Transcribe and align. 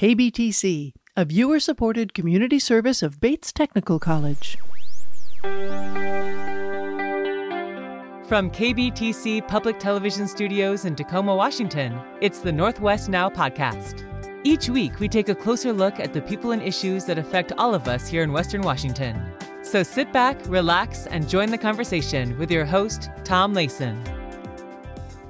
KBTC, 0.00 0.94
a 1.14 1.26
viewer 1.26 1.60
supported 1.60 2.14
community 2.14 2.58
service 2.58 3.02
of 3.02 3.20
Bates 3.20 3.52
Technical 3.52 3.98
College. 3.98 4.56
From 8.24 8.50
KBTC 8.50 9.46
Public 9.46 9.78
Television 9.78 10.26
Studios 10.26 10.86
in 10.86 10.96
Tacoma, 10.96 11.36
Washington, 11.36 12.00
it's 12.22 12.38
the 12.38 12.50
Northwest 12.50 13.10
Now 13.10 13.28
podcast. 13.28 14.06
Each 14.42 14.70
week, 14.70 15.00
we 15.00 15.06
take 15.06 15.28
a 15.28 15.34
closer 15.34 15.70
look 15.70 16.00
at 16.00 16.14
the 16.14 16.22
people 16.22 16.52
and 16.52 16.62
issues 16.62 17.04
that 17.04 17.18
affect 17.18 17.52
all 17.58 17.74
of 17.74 17.86
us 17.86 18.08
here 18.08 18.22
in 18.22 18.32
Western 18.32 18.62
Washington. 18.62 19.22
So 19.60 19.82
sit 19.82 20.10
back, 20.14 20.40
relax, 20.46 21.08
and 21.08 21.28
join 21.28 21.50
the 21.50 21.58
conversation 21.58 22.38
with 22.38 22.50
your 22.50 22.64
host, 22.64 23.10
Tom 23.22 23.52
Layson. 23.52 24.19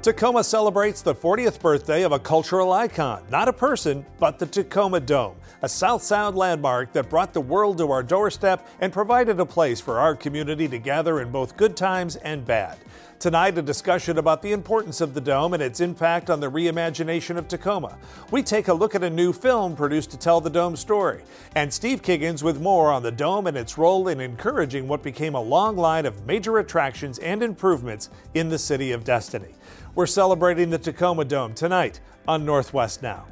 Tacoma 0.03 0.43
celebrates 0.43 1.03
the 1.03 1.15
40th 1.15 1.61
birthday 1.61 2.05
of 2.05 2.13
a 2.13 2.19
cultural 2.19 2.73
icon, 2.73 3.23
not 3.31 3.49
a 3.49 3.53
person, 3.53 4.07
but 4.19 4.39
the 4.39 4.47
Tacoma 4.47 4.99
Dome, 4.99 5.37
a 5.63 5.69
South 5.69 6.03
Sound 6.03 6.37
landmark 6.37 6.93
that 6.93 7.11
brought 7.11 7.33
the 7.33 7.41
world 7.41 7.79
to 7.79 7.91
our 7.91 8.03
doorstep 8.03 8.67
and 8.81 8.93
provided 8.93 9.39
a 9.41 9.47
place 9.47 9.81
for 9.81 9.99
our 9.99 10.17
community 10.17 10.69
to 10.69 10.79
gather 10.79 11.21
in 11.21 11.31
both 11.31 11.57
good 11.57 11.77
times 11.77 12.17
and 12.17 12.47
bad. 12.47 12.79
Tonight, 13.19 13.59
a 13.59 13.63
discussion 13.63 14.17
about 14.17 14.41
the 14.41 14.53
importance 14.53 15.03
of 15.03 15.13
the 15.13 15.21
Dome 15.21 15.53
and 15.53 15.63
its 15.63 15.81
impact 15.81 16.31
on 16.31 16.41
the 16.41 16.51
reimagination 16.51 17.37
of 17.37 17.49
Tacoma. 17.49 17.99
We 18.31 18.43
take 18.43 18.69
a 18.69 18.73
look 18.73 18.95
at 18.95 19.05
a 19.05 19.11
new 19.11 19.35
film 19.35 19.77
produced 19.77 20.11
to 20.13 20.17
tell 20.17 20.41
the 20.41 20.49
Dome 20.49 20.75
story. 20.75 21.23
And 21.55 21.71
Steve 21.71 22.01
Kiggins 22.01 22.43
with 22.43 22.63
more 22.63 22.91
on 22.91 23.03
the 23.03 23.13
Dome 23.13 23.47
and 23.47 23.59
its 23.59 23.77
role 23.77 24.09
in 24.09 24.23
encouraging 24.23 24.89
what 24.89 25.03
became 25.03 25.35
a 25.35 25.43
long 25.43 25.77
line 25.77 26.07
of 26.07 26.25
major 26.25 26.57
attractions 26.57 27.19
and 27.19 27.43
improvements 27.43 28.09
in 28.33 28.49
the 28.49 28.59
City 28.59 28.91
of 28.91 29.05
Destiny. 29.05 29.55
We're 29.95 30.07
celebrating 30.07 30.71
the 30.71 30.79
Tacoma 30.79 31.27
Dome 31.27 31.53
tonight 31.53 32.01
on 32.27 32.47
Northwest 32.47 33.03
Now. 33.03 33.27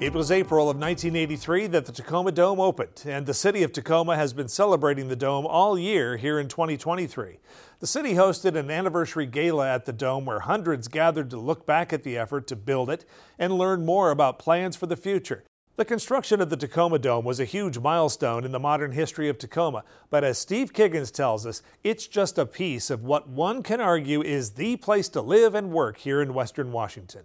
It 0.00 0.12
was 0.12 0.30
April 0.30 0.70
of 0.70 0.76
1983 0.76 1.66
that 1.66 1.86
the 1.86 1.90
Tacoma 1.90 2.30
Dome 2.30 2.60
opened, 2.60 3.02
and 3.04 3.26
the 3.26 3.34
city 3.34 3.64
of 3.64 3.72
Tacoma 3.72 4.14
has 4.14 4.32
been 4.32 4.46
celebrating 4.46 5.08
the 5.08 5.16
Dome 5.16 5.44
all 5.44 5.76
year 5.76 6.16
here 6.16 6.38
in 6.38 6.46
2023. 6.46 7.40
The 7.80 7.86
city 7.88 8.14
hosted 8.14 8.54
an 8.54 8.70
anniversary 8.70 9.26
gala 9.26 9.68
at 9.68 9.86
the 9.86 9.92
Dome 9.92 10.24
where 10.24 10.38
hundreds 10.38 10.86
gathered 10.86 11.30
to 11.30 11.36
look 11.36 11.66
back 11.66 11.92
at 11.92 12.04
the 12.04 12.16
effort 12.16 12.46
to 12.46 12.54
build 12.54 12.90
it 12.90 13.06
and 13.40 13.58
learn 13.58 13.84
more 13.84 14.12
about 14.12 14.38
plans 14.38 14.76
for 14.76 14.86
the 14.86 14.96
future. 14.96 15.42
The 15.74 15.84
construction 15.84 16.40
of 16.40 16.48
the 16.48 16.56
Tacoma 16.56 17.00
Dome 17.00 17.24
was 17.24 17.40
a 17.40 17.44
huge 17.44 17.80
milestone 17.80 18.44
in 18.44 18.52
the 18.52 18.60
modern 18.60 18.92
history 18.92 19.28
of 19.28 19.36
Tacoma, 19.36 19.82
but 20.10 20.22
as 20.22 20.38
Steve 20.38 20.72
Kiggins 20.72 21.10
tells 21.10 21.44
us, 21.44 21.60
it's 21.82 22.06
just 22.06 22.38
a 22.38 22.46
piece 22.46 22.88
of 22.88 23.02
what 23.02 23.28
one 23.28 23.64
can 23.64 23.80
argue 23.80 24.22
is 24.22 24.52
the 24.52 24.76
place 24.76 25.08
to 25.08 25.20
live 25.20 25.56
and 25.56 25.72
work 25.72 25.98
here 25.98 26.22
in 26.22 26.34
Western 26.34 26.70
Washington. 26.70 27.24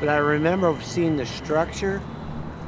But 0.00 0.08
I 0.08 0.16
remember 0.16 0.76
seeing 0.80 1.16
the 1.16 1.26
structure 1.26 2.02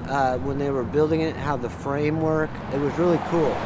uh, 0.07 0.37
when 0.39 0.59
they 0.59 0.71
were 0.71 0.85
building 0.85 1.23
it, 1.23 1.35
how 1.35 1.57
the 1.57 1.71
framework, 1.71 2.51
it 2.73 2.79
was 2.79 2.93
really 2.99 3.19
cool. 3.29 3.57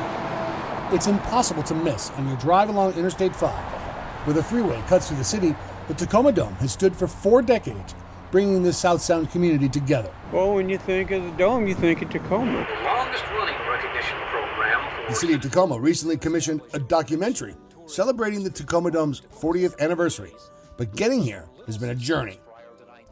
It's 0.92 1.08
impossible 1.08 1.64
to 1.64 1.74
miss 1.74 2.10
on 2.12 2.28
your 2.28 2.36
drive 2.36 2.68
along 2.68 2.94
Interstate 2.94 3.34
5. 3.34 3.50
Where 4.24 4.34
the 4.34 4.42
freeway 4.42 4.80
cuts 4.86 5.08
through 5.08 5.16
the 5.16 5.24
city, 5.24 5.54
the 5.88 5.94
Tacoma 5.94 6.30
Dome 6.30 6.54
has 6.54 6.72
stood 6.72 6.94
for 6.94 7.08
four 7.08 7.42
decades, 7.42 7.94
bringing 8.30 8.62
the 8.62 8.72
South 8.72 9.02
Sound 9.02 9.30
community 9.32 9.68
together. 9.68 10.12
Well, 10.32 10.54
when 10.54 10.68
you 10.68 10.78
think 10.78 11.10
of 11.10 11.24
the 11.24 11.30
Dome, 11.32 11.66
you 11.66 11.74
think 11.74 12.02
of 12.02 12.10
Tacoma. 12.10 12.66
The 12.68 12.84
longest 12.84 13.24
running 13.32 13.54
recognition 13.68 14.16
program 14.30 15.06
for 15.06 15.10
The 15.10 15.16
city 15.16 15.32
of 15.34 15.40
Tacoma 15.40 15.80
recently 15.80 16.16
commissioned 16.16 16.60
a 16.72 16.78
documentary 16.78 17.56
celebrating 17.86 18.42
the 18.42 18.50
Tacoma 18.50 18.90
Dome's 18.90 19.22
40th 19.40 19.78
anniversary. 19.80 20.32
But 20.76 20.94
getting 20.94 21.22
here 21.22 21.48
has 21.66 21.78
been 21.78 21.90
a 21.90 21.94
journey. 21.94 22.40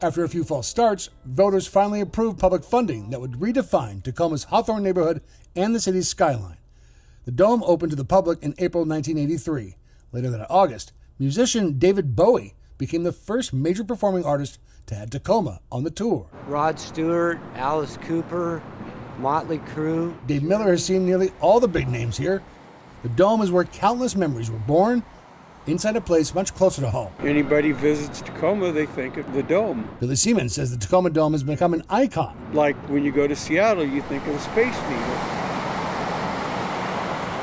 After 0.05 0.23
a 0.23 0.29
few 0.29 0.45
false 0.45 0.69
starts, 0.69 1.09
voters 1.25 1.67
finally 1.67 2.03
approved 2.03 2.39
public 2.39 2.63
funding 2.63 3.09
that 3.09 3.23
would 3.23 3.41
redefine 3.41 4.03
Tacoma's 4.03 4.45
Hawthorne 4.45 4.83
neighborhood 4.83 5.23
and 5.57 5.75
the 5.75 5.81
city's 5.81 6.09
skyline. 6.09 6.59
The 7.25 7.31
dome 7.31 7.63
opened 7.65 7.89
to 7.89 7.97
the 7.97 8.05
public 8.05 8.43
in 8.43 8.55
April 8.59 8.85
1983. 8.85 9.77
Later 10.13 10.29
that 10.29 10.47
August, 10.51 10.93
musician 11.19 11.79
David 11.79 12.15
Bowie 12.15 12.53
became 12.77 13.03
the 13.03 13.13
first 13.13 13.55
major 13.55 13.83
performing 13.83 14.27
artist 14.27 14.59
to 14.89 14.95
add 14.95 15.11
Tacoma 15.11 15.61
on 15.73 15.85
the 15.85 15.91
tour. 15.91 16.29
Rod 16.49 16.79
Stewart, 16.79 17.39
Alice 17.55 17.97
Cooper, 18.03 18.63
Motley 19.19 19.61
Crue. 19.61 20.15
Dave 20.27 20.43
Miller 20.43 20.73
has 20.73 20.85
seen 20.85 21.07
nearly 21.07 21.33
all 21.41 21.61
the 21.61 21.67
big 21.67 21.89
names 21.89 22.19
here. 22.19 22.43
The 23.05 23.09
dome 23.09 23.41
is 23.41 23.51
where 23.51 23.65
countless 23.65 24.17
memories 24.17 24.51
were 24.51 24.59
born, 24.59 25.03
inside 25.67 25.97
a 25.97 26.01
place 26.01 26.35
much 26.35 26.55
closer 26.55 26.81
to 26.83 26.91
home. 26.91 27.13
Anybody 27.21 27.73
visits 27.73 28.21
Tacoma, 28.21 28.73
they 28.73 28.87
think 28.87 29.17
of 29.17 29.33
the 29.33 29.43
Dome. 29.43 29.89
Billy 30.01 30.17
Seaman 30.17 30.49
says 30.49 30.71
the 30.71 30.77
Tacoma 30.77 31.11
Dome 31.11 31.33
has 31.33 31.43
become 31.43 31.75
an 31.75 31.83
icon. 31.89 32.37
Like 32.53 32.77
when 32.89 33.05
you 33.05 33.13
go 33.13 33.27
to 33.27 33.35
Seattle, 33.35 33.85
you 33.85 34.03
think 34.03 34.27
of 34.27 34.35
the 34.35 34.41
Space 34.41 34.77
Needle. 34.89 35.45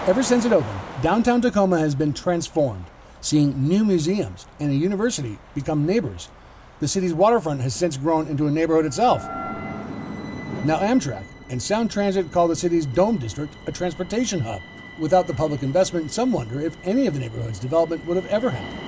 Ever 0.07 0.23
since 0.23 0.45
it 0.45 0.51
opened, 0.51 0.79
downtown 1.01 1.41
Tacoma 1.41 1.79
has 1.79 1.95
been 1.95 2.13
transformed, 2.13 2.85
seeing 3.21 3.67
new 3.67 3.85
museums 3.85 4.47
and 4.59 4.71
a 4.71 4.75
university 4.75 5.37
become 5.53 5.85
neighbors. 5.85 6.29
The 6.79 6.87
city's 6.87 7.13
waterfront 7.13 7.61
has 7.61 7.75
since 7.75 7.97
grown 7.97 8.27
into 8.27 8.47
a 8.47 8.51
neighborhood 8.51 8.85
itself. 8.85 9.23
Now 10.65 10.79
Amtrak 10.79 11.23
and 11.49 11.61
Sound 11.61 11.91
Transit 11.91 12.31
call 12.31 12.47
the 12.47 12.55
city's 12.55 12.85
Dome 12.85 13.17
District 13.17 13.55
a 13.67 13.71
transportation 13.71 14.39
hub. 14.39 14.61
Without 14.99 15.25
the 15.25 15.33
public 15.33 15.63
investment, 15.63 16.11
some 16.11 16.31
wonder 16.31 16.59
if 16.59 16.75
any 16.83 17.07
of 17.07 17.13
the 17.13 17.19
neighborhood's 17.19 17.59
development 17.59 18.05
would 18.05 18.17
have 18.17 18.27
ever 18.27 18.49
happened. 18.49 18.79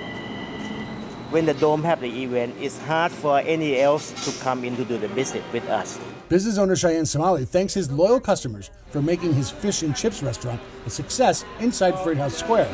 when 1.33 1.47
the 1.47 1.53
dome 1.55 1.83
have 1.83 1.99
the 1.99 2.23
event, 2.23 2.53
it's 2.59 2.77
hard 2.77 3.11
for 3.11 3.39
any 3.39 3.79
else 3.81 4.11
to 4.23 4.43
come 4.43 4.63
in 4.63 4.75
to 4.75 4.85
do 4.85 4.99
the 4.99 5.07
business 5.09 5.43
with 5.51 5.67
us. 5.67 5.99
Business 6.29 6.59
owner 6.59 6.75
Cheyenne 6.75 7.07
Somali 7.07 7.43
thanks 7.43 7.73
his 7.73 7.91
loyal 7.91 8.19
customers 8.19 8.69
for 8.91 9.01
making 9.01 9.33
his 9.33 9.49
fish 9.49 9.81
and 9.81 9.95
chips 9.95 10.21
restaurant 10.21 10.61
a 10.85 10.91
success 10.91 11.43
inside 11.59 11.97
Freight 12.01 12.17
House 12.17 12.37
Square. 12.37 12.69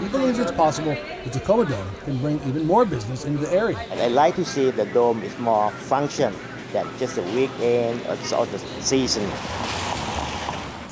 He 0.00 0.08
believes 0.08 0.38
it's 0.38 0.52
possible 0.52 0.96
the 1.24 1.30
Tacoma 1.30 1.66
Dome 1.66 1.86
can 2.04 2.16
bring 2.16 2.40
even 2.48 2.66
more 2.66 2.86
business 2.86 3.26
into 3.26 3.38
the 3.44 3.52
area. 3.52 3.76
And 3.90 4.00
I 4.00 4.08
like 4.08 4.36
to 4.36 4.46
see 4.46 4.70
the 4.70 4.86
dome 4.86 5.22
is 5.22 5.38
more 5.38 5.70
function 5.70 6.34
than 6.72 6.86
just 6.98 7.18
a 7.18 7.22
weekend 7.34 8.00
or 8.06 8.16
just 8.16 8.32
all 8.32 8.46
the 8.46 8.58
season. 8.80 9.30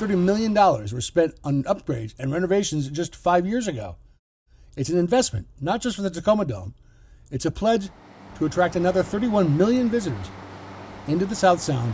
$30 0.01 0.17
million 0.17 0.53
were 0.53 0.99
spent 1.01 1.35
on 1.43 1.63
upgrades 1.65 2.15
and 2.17 2.33
renovations 2.33 2.89
just 2.89 3.15
five 3.15 3.45
years 3.45 3.67
ago. 3.67 3.97
It's 4.75 4.89
an 4.89 4.97
investment, 4.97 5.47
not 5.59 5.79
just 5.81 5.95
for 5.95 6.01
the 6.01 6.09
Tacoma 6.09 6.45
Dome, 6.45 6.73
it's 7.29 7.45
a 7.45 7.51
pledge 7.51 7.89
to 8.37 8.45
attract 8.45 8.75
another 8.75 9.03
31 9.03 9.55
million 9.55 9.89
visitors 9.89 10.27
into 11.07 11.25
the 11.25 11.35
South 11.35 11.61
Sound 11.61 11.93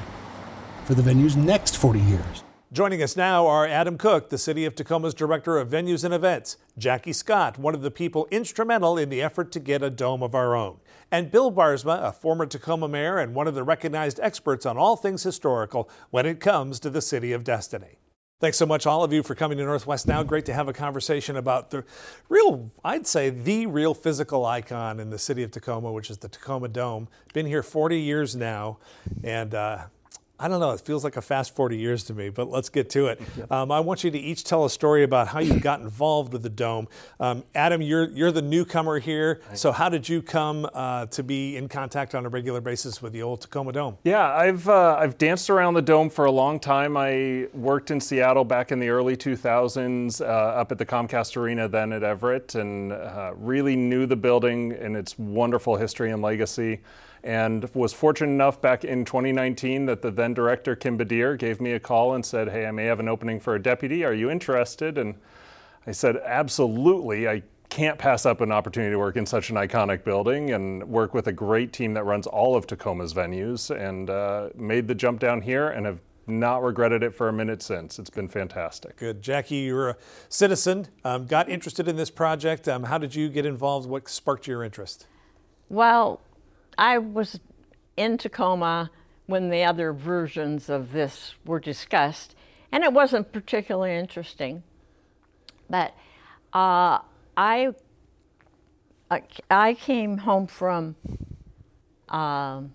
for 0.85 0.93
the 0.93 1.01
venue's 1.01 1.35
next 1.35 1.75
40 1.75 1.99
years. 1.99 2.43
Joining 2.73 3.01
us 3.01 3.15
now 3.15 3.47
are 3.47 3.65
Adam 3.65 3.97
Cook, 3.97 4.29
the 4.29 4.37
City 4.37 4.65
of 4.65 4.75
Tacoma's 4.75 5.13
Director 5.13 5.57
of 5.57 5.69
Venues 5.69 6.03
and 6.03 6.13
Events, 6.13 6.57
Jackie 6.77 7.13
Scott, 7.13 7.57
one 7.57 7.73
of 7.73 7.81
the 7.81 7.89
people 7.89 8.27
instrumental 8.29 8.97
in 8.97 9.07
the 9.07 9.21
effort 9.21 9.53
to 9.53 9.61
get 9.61 9.81
a 9.81 9.89
dome 9.89 10.21
of 10.21 10.35
our 10.35 10.53
own, 10.53 10.75
and 11.09 11.31
Bill 11.31 11.49
Baarsma, 11.49 12.03
a 12.03 12.11
former 12.11 12.45
Tacoma 12.45 12.89
mayor 12.89 13.19
and 13.19 13.33
one 13.33 13.47
of 13.47 13.55
the 13.55 13.63
recognized 13.63 14.19
experts 14.21 14.65
on 14.65 14.77
all 14.77 14.97
things 14.97 15.23
historical 15.23 15.89
when 16.09 16.25
it 16.25 16.41
comes 16.41 16.81
to 16.81 16.89
the 16.89 17.01
City 17.01 17.31
of 17.31 17.45
Destiny. 17.45 17.99
Thanks 18.41 18.57
so 18.57 18.65
much, 18.65 18.85
all 18.85 19.03
of 19.03 19.13
you, 19.13 19.23
for 19.23 19.33
coming 19.33 19.57
to 19.59 19.63
Northwest 19.63 20.05
Now. 20.05 20.21
Great 20.21 20.45
to 20.45 20.53
have 20.53 20.67
a 20.67 20.73
conversation 20.73 21.37
about 21.37 21.71
the 21.71 21.85
real, 22.27 22.69
I'd 22.83 23.07
say, 23.07 23.29
the 23.29 23.65
real 23.65 23.93
physical 23.93 24.45
icon 24.45 24.99
in 24.99 25.09
the 25.09 25.17
city 25.17 25.41
of 25.41 25.51
Tacoma, 25.51 25.91
which 25.91 26.11
is 26.11 26.17
the 26.17 26.27
Tacoma 26.27 26.67
Dome. 26.67 27.07
Been 27.33 27.45
here 27.45 27.63
40 27.63 27.99
years 27.99 28.35
now, 28.35 28.77
and 29.23 29.55
uh, 29.55 29.85
I 30.39 30.47
don't 30.47 30.59
know, 30.59 30.69
it 30.69 30.81
feels 30.81 31.03
like 31.03 31.17
a 31.17 31.21
fast 31.21 31.55
40 31.55 31.77
years 31.77 32.03
to 32.05 32.13
me, 32.13 32.29
but 32.29 32.51
let's 32.51 32.69
get 32.69 32.91
to 32.91 33.07
it. 33.07 33.19
Um, 33.49 33.71
I 33.71 33.79
want 33.79 34.03
you 34.03 34.11
to 34.11 34.19
each 34.19 34.43
tell 34.43 34.65
a 34.65 34.69
story 34.69 35.01
about 35.03 35.29
how 35.29 35.39
you 35.39 35.59
got 35.59 35.81
involved 35.81 36.31
with 36.31 36.43
the 36.43 36.49
Dome. 36.49 36.87
Um, 37.19 37.43
Adam, 37.55 37.81
you're, 37.81 38.09
you're 38.09 38.31
the 38.31 38.43
newcomer 38.43 38.99
here, 38.99 39.41
so 39.55 39.71
how 39.71 39.89
did 39.89 40.07
you 40.07 40.21
come 40.21 40.69
uh, 40.75 41.07
to 41.07 41.23
be 41.23 41.57
in 41.57 41.67
contact 41.67 42.13
on 42.13 42.23
a 42.25 42.29
regular 42.29 42.61
basis 42.61 43.01
with 43.01 43.13
the 43.13 43.23
old 43.23 43.41
Tacoma 43.41 43.71
Dome? 43.71 43.97
Yeah, 44.03 44.27
I've 44.31 44.69
uh, 44.69 44.97
I've 44.99 45.17
danced 45.17 45.49
around 45.49 45.73
the 45.73 45.81
dome 45.81 46.09
for 46.09 46.25
a 46.25 46.31
long 46.31 46.59
time. 46.59 46.97
I 46.97 47.47
worked 47.53 47.89
in 47.89 47.99
Seattle 47.99 48.45
back 48.45 48.71
in 48.71 48.79
the 48.79 48.89
early 48.89 49.17
2000s, 49.17 50.21
uh, 50.21 50.23
up 50.23 50.71
at 50.71 50.77
the 50.77 50.85
Comcast 50.85 51.35
Arena, 51.35 51.67
then 51.67 51.91
at 51.91 52.03
Everett, 52.03 52.53
and 52.55 52.91
uh, 52.91 53.33
really 53.35 53.75
knew 53.75 54.05
the 54.05 54.15
building 54.15 54.73
and 54.73 54.95
its 54.95 55.17
wonderful 55.17 55.75
history 55.75 56.11
and 56.11 56.21
legacy. 56.21 56.79
And 57.27 57.69
was 57.75 57.91
fortunate 57.91 58.31
enough 58.31 58.61
back 58.61 58.85
in 58.85 59.03
2019 59.03 59.85
that 59.87 60.01
the 60.01 60.11
then 60.11 60.33
director 60.33 60.77
Kim 60.77 60.97
Bedier 60.97 61.37
gave 61.37 61.59
me 61.59 61.73
a 61.73 61.79
call 61.79 62.13
and 62.13 62.25
said, 62.25 62.47
"Hey, 62.47 62.65
I 62.65 62.71
may 62.71 62.85
have 62.85 63.01
an 63.01 63.09
opening 63.09 63.41
for 63.41 63.53
a 63.53 63.61
deputy. 63.61 64.05
Are 64.05 64.13
you 64.13 64.29
interested?" 64.29 64.97
And 64.97 65.15
I 65.85 65.91
said, 65.91 66.15
"Absolutely." 66.23 67.27
I 67.27 67.43
can't 67.67 67.97
pass 67.97 68.25
up 68.25 68.39
an 68.39 68.49
opportunity 68.53 68.91
to 68.91 68.97
work 68.97 69.17
in 69.17 69.25
such 69.25 69.49
an 69.49 69.57
iconic 69.57 70.05
building 70.05 70.51
and 70.51 70.87
work 70.87 71.13
with 71.13 71.27
a 71.27 71.33
great 71.33 71.73
team 71.73 71.93
that 71.95 72.05
runs 72.05 72.27
all 72.27 72.55
of 72.55 72.65
Tacoma's 72.65 73.13
venues 73.13 73.75
and 73.75 74.09
uh, 74.09 74.47
made 74.55 74.87
the 74.87 74.95
jump 74.95 75.19
down 75.19 75.41
here 75.41 75.67
and 75.67 75.85
have 75.85 76.01
not 76.27 76.63
regretted 76.63 77.03
it 77.03 77.13
for 77.13 77.27
a 77.27 77.33
minute 77.33 77.61
since. 77.61 77.99
It's 77.99 78.09
been 78.09 78.29
fantastic. 78.29 78.95
Good. 78.95 79.21
Jackie, 79.21 79.55
you're 79.55 79.89
a 79.89 79.97
citizen, 80.29 80.87
um, 81.03 81.25
got 81.25 81.49
interested 81.49 81.89
in 81.89 81.97
this 81.97 82.09
project. 82.09 82.69
Um, 82.69 82.83
how 82.83 82.97
did 82.97 83.15
you 83.15 83.27
get 83.27 83.45
involved? 83.45 83.85
What 83.89 84.07
sparked 84.07 84.47
your 84.47 84.63
interest? 84.63 85.07
Well, 85.69 86.21
I 86.77 86.97
was 86.97 87.39
in 87.95 88.17
Tacoma 88.17 88.91
when 89.25 89.49
the 89.49 89.63
other 89.63 89.91
versions 89.93 90.69
of 90.69 90.91
this 90.91 91.35
were 91.45 91.59
discussed, 91.59 92.35
and 92.71 92.83
it 92.83 92.93
wasn't 92.93 93.31
particularly 93.31 93.95
interesting. 93.95 94.63
But 95.69 95.93
uh, 96.53 96.99
I 97.35 97.73
I 99.49 99.73
came 99.73 100.19
home 100.19 100.47
from 100.47 100.95
um, 102.09 102.73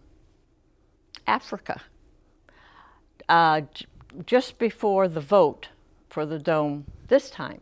Africa 1.26 1.80
uh, 3.28 3.62
j- 3.72 3.86
just 4.26 4.58
before 4.58 5.08
the 5.08 5.20
vote 5.20 5.68
for 6.08 6.26
the 6.26 6.38
dome 6.38 6.84
this 7.08 7.30
time, 7.30 7.60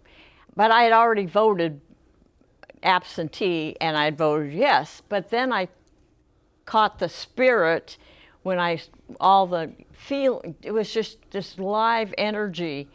but 0.57 0.71
I 0.71 0.83
had 0.83 0.93
already 0.93 1.27
voted 1.27 1.81
absentee 2.83 3.77
and 3.81 3.97
I 3.97 4.05
had 4.05 4.17
voted 4.19 4.53
yes. 4.53 5.03
But 5.09 5.31
then 5.31 5.53
I 5.53 5.69
caught 6.71 7.01
the 7.01 7.09
spirit 7.09 7.99
when 8.45 8.61
I 8.61 8.81
all 9.19 9.45
the 9.49 9.73
feel 9.91 10.41
it 10.63 10.71
was 10.71 10.93
just 10.93 11.19
this 11.33 11.59
live 11.59 12.15
energy 12.17 12.89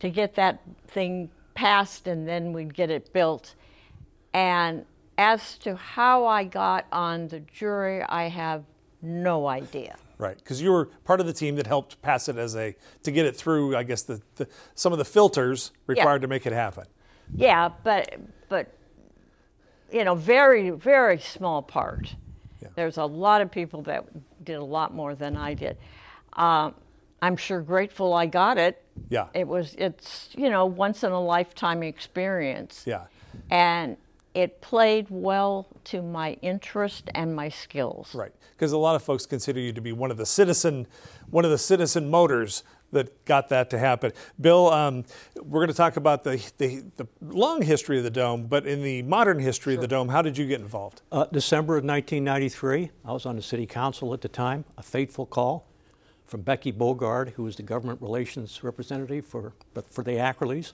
to 0.00 0.10
get 0.10 0.34
that 0.34 0.60
thing 0.86 1.30
passed 1.54 2.06
and 2.06 2.28
then 2.28 2.52
we'd 2.52 2.74
get 2.74 2.90
it 2.90 3.14
built. 3.14 3.54
And 4.34 4.84
as 5.16 5.56
to 5.60 5.76
how 5.76 6.26
I 6.26 6.44
got 6.44 6.84
on 6.92 7.28
the 7.28 7.40
jury, 7.40 8.02
I 8.02 8.24
have 8.28 8.64
no 9.00 9.46
idea. 9.46 9.96
Right, 10.18 10.36
because 10.36 10.60
you 10.60 10.70
were 10.70 10.84
part 11.04 11.20
of 11.20 11.26
the 11.26 11.32
team 11.32 11.56
that 11.56 11.66
helped 11.66 12.02
pass 12.02 12.28
it 12.28 12.36
as 12.36 12.54
a 12.54 12.74
to 13.02 13.10
get 13.10 13.24
it 13.24 13.34
through. 13.34 13.76
I 13.76 13.82
guess 13.82 14.02
the, 14.02 14.20
the 14.34 14.46
some 14.74 14.92
of 14.92 14.98
the 14.98 15.06
filters 15.06 15.72
required 15.86 16.20
Yeah. 16.20 16.26
to 16.26 16.28
make 16.28 16.44
it 16.46 16.52
happen. 16.52 16.84
Yeah, 17.34 17.70
but 17.82 18.14
but 18.50 18.74
you 19.90 20.04
know, 20.04 20.14
very 20.14 20.68
very 20.68 21.18
small 21.18 21.62
part. 21.62 22.16
There's 22.74 22.96
a 22.98 23.04
lot 23.04 23.40
of 23.40 23.50
people 23.50 23.82
that 23.82 24.04
did 24.44 24.54
a 24.54 24.64
lot 24.64 24.94
more 24.94 25.14
than 25.14 25.36
I 25.36 25.54
did. 25.54 25.76
Um, 26.34 26.74
I'm 27.22 27.36
sure 27.36 27.60
grateful 27.60 28.12
I 28.14 28.26
got 28.26 28.58
it. 28.58 28.82
Yeah. 29.08 29.28
It 29.34 29.48
was 29.48 29.74
it's 29.78 30.30
you 30.36 30.50
know 30.50 30.66
once 30.66 31.04
in 31.04 31.12
a 31.12 31.20
lifetime 31.20 31.82
experience. 31.82 32.82
Yeah. 32.86 33.04
And 33.50 33.96
it 34.36 34.60
played 34.60 35.06
well 35.08 35.66
to 35.84 36.02
my 36.02 36.34
interest 36.42 37.08
and 37.14 37.34
my 37.34 37.48
skills. 37.48 38.14
Right, 38.14 38.32
because 38.52 38.70
a 38.72 38.76
lot 38.76 38.94
of 38.94 39.02
folks 39.02 39.24
consider 39.24 39.60
you 39.60 39.72
to 39.72 39.80
be 39.80 39.92
one 39.92 40.10
of 40.10 40.18
the 40.18 40.26
citizen, 40.26 40.86
one 41.30 41.46
of 41.46 41.50
the 41.50 41.58
citizen 41.58 42.10
motors 42.10 42.62
that 42.96 43.24
got 43.24 43.48
that 43.48 43.70
to 43.70 43.78
happen. 43.78 44.12
Bill, 44.40 44.68
um, 44.70 45.04
we're 45.36 45.60
going 45.60 45.68
to 45.68 45.74
talk 45.74 45.96
about 45.96 46.24
the, 46.24 46.36
the 46.58 46.84
the 46.96 47.06
long 47.22 47.62
history 47.62 47.98
of 47.98 48.04
the 48.04 48.10
dome, 48.10 48.46
but 48.46 48.66
in 48.66 48.82
the 48.82 49.02
modern 49.02 49.38
history 49.38 49.74
of 49.74 49.80
the 49.80 49.88
dome, 49.88 50.08
how 50.08 50.22
did 50.22 50.36
you 50.36 50.46
get 50.46 50.60
involved? 50.60 51.02
Uh, 51.12 51.26
December 51.32 51.74
of 51.74 51.84
1993, 51.84 52.90
I 53.04 53.12
was 53.12 53.24
on 53.24 53.36
the 53.36 53.42
city 53.42 53.66
council 53.66 54.12
at 54.12 54.20
the 54.20 54.28
time. 54.28 54.64
A 54.76 54.82
fateful 54.82 55.26
call 55.26 55.66
from 56.26 56.42
Becky 56.42 56.72
Bogard, 56.72 57.30
who 57.30 57.44
was 57.44 57.56
the 57.56 57.62
government 57.62 58.02
relations 58.02 58.62
representative 58.62 59.24
for, 59.24 59.52
for 59.90 60.02
the 60.02 60.12
Ackerleys. 60.12 60.72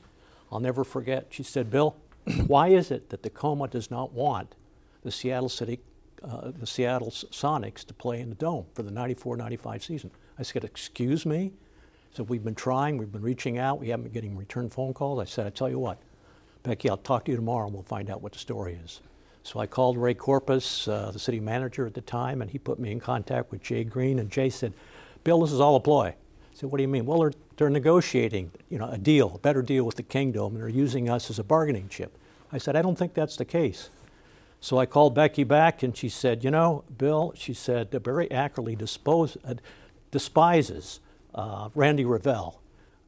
I'll 0.50 0.60
never 0.60 0.84
forget. 0.84 1.26
She 1.30 1.42
said, 1.42 1.70
Bill, 1.70 1.96
why 2.46 2.68
is 2.68 2.90
it 2.90 3.10
that 3.10 3.22
Tacoma 3.22 3.68
does 3.68 3.90
not 3.90 4.12
want 4.12 4.54
the 5.02 5.10
Seattle 5.10 5.48
City, 5.48 5.80
uh, 6.22 6.52
the 6.58 6.66
Seattle 6.66 7.10
Sonics 7.10 7.84
to 7.86 7.94
play 7.94 8.20
in 8.20 8.30
the 8.30 8.34
dome 8.34 8.66
for 8.74 8.82
the 8.82 8.90
94-95 8.90 9.82
season? 9.82 10.10
I 10.38 10.42
said, 10.42 10.64
excuse 10.64 11.26
me? 11.26 11.52
So 12.14 12.24
we've 12.24 12.44
been 12.44 12.54
trying, 12.54 12.98
we've 12.98 13.10
been 13.10 13.22
reaching 13.22 13.58
out, 13.58 13.80
we 13.80 13.88
haven't 13.88 14.04
been 14.04 14.12
getting 14.12 14.36
return 14.36 14.68
phone 14.68 14.92
calls. 14.92 15.18
I 15.18 15.24
said, 15.24 15.46
I 15.46 15.50
tell 15.50 15.70
you 15.70 15.78
what, 15.78 15.98
Becky, 16.62 16.90
I'll 16.90 16.98
talk 16.98 17.24
to 17.24 17.30
you 17.30 17.36
tomorrow 17.36 17.64
and 17.64 17.74
we'll 17.74 17.82
find 17.82 18.10
out 18.10 18.20
what 18.20 18.32
the 18.32 18.38
story 18.38 18.78
is. 18.84 19.00
So 19.44 19.60
I 19.60 19.66
called 19.66 19.96
Ray 19.96 20.14
Corpuz, 20.14 20.88
uh, 20.88 21.10
the 21.10 21.18
city 21.18 21.40
manager 21.40 21.86
at 21.86 21.94
the 21.94 22.02
time, 22.02 22.42
and 22.42 22.50
he 22.50 22.58
put 22.58 22.78
me 22.78 22.92
in 22.92 23.00
contact 23.00 23.50
with 23.50 23.62
Jay 23.62 23.82
Green. 23.82 24.18
And 24.18 24.30
Jay 24.30 24.50
said, 24.50 24.74
Bill, 25.24 25.40
this 25.40 25.52
is 25.52 25.60
all 25.60 25.74
a 25.74 25.80
ploy. 25.80 26.08
I 26.08 26.14
said, 26.54 26.70
what 26.70 26.76
do 26.76 26.82
you 26.82 26.88
mean? 26.88 27.06
Well, 27.06 27.18
they're, 27.18 27.32
they're 27.56 27.70
negotiating 27.70 28.52
you 28.68 28.78
know, 28.78 28.88
a 28.88 28.98
deal, 28.98 29.32
a 29.34 29.38
better 29.38 29.62
deal 29.62 29.84
with 29.84 29.96
the 29.96 30.02
Kingdome, 30.02 30.52
and 30.52 30.60
they're 30.60 30.68
using 30.68 31.08
us 31.08 31.30
as 31.30 31.38
a 31.38 31.44
bargaining 31.44 31.88
chip. 31.88 32.16
I 32.52 32.58
said, 32.58 32.76
I 32.76 32.82
don't 32.82 32.96
think 32.96 33.14
that's 33.14 33.36
the 33.36 33.46
case. 33.46 33.88
So 34.60 34.76
I 34.78 34.84
called 34.84 35.14
Becky 35.14 35.44
back, 35.44 35.82
and 35.82 35.96
she 35.96 36.10
said, 36.10 36.44
you 36.44 36.50
know, 36.50 36.84
Bill, 36.96 37.32
she 37.34 37.54
said, 37.54 37.90
Barry 38.02 38.28
Ackerley 38.28 38.76
dispose, 38.76 39.38
uh, 39.44 39.54
despises 40.10 41.00
uh, 41.34 41.68
Randy 41.74 42.04
Revelle, 42.04 42.56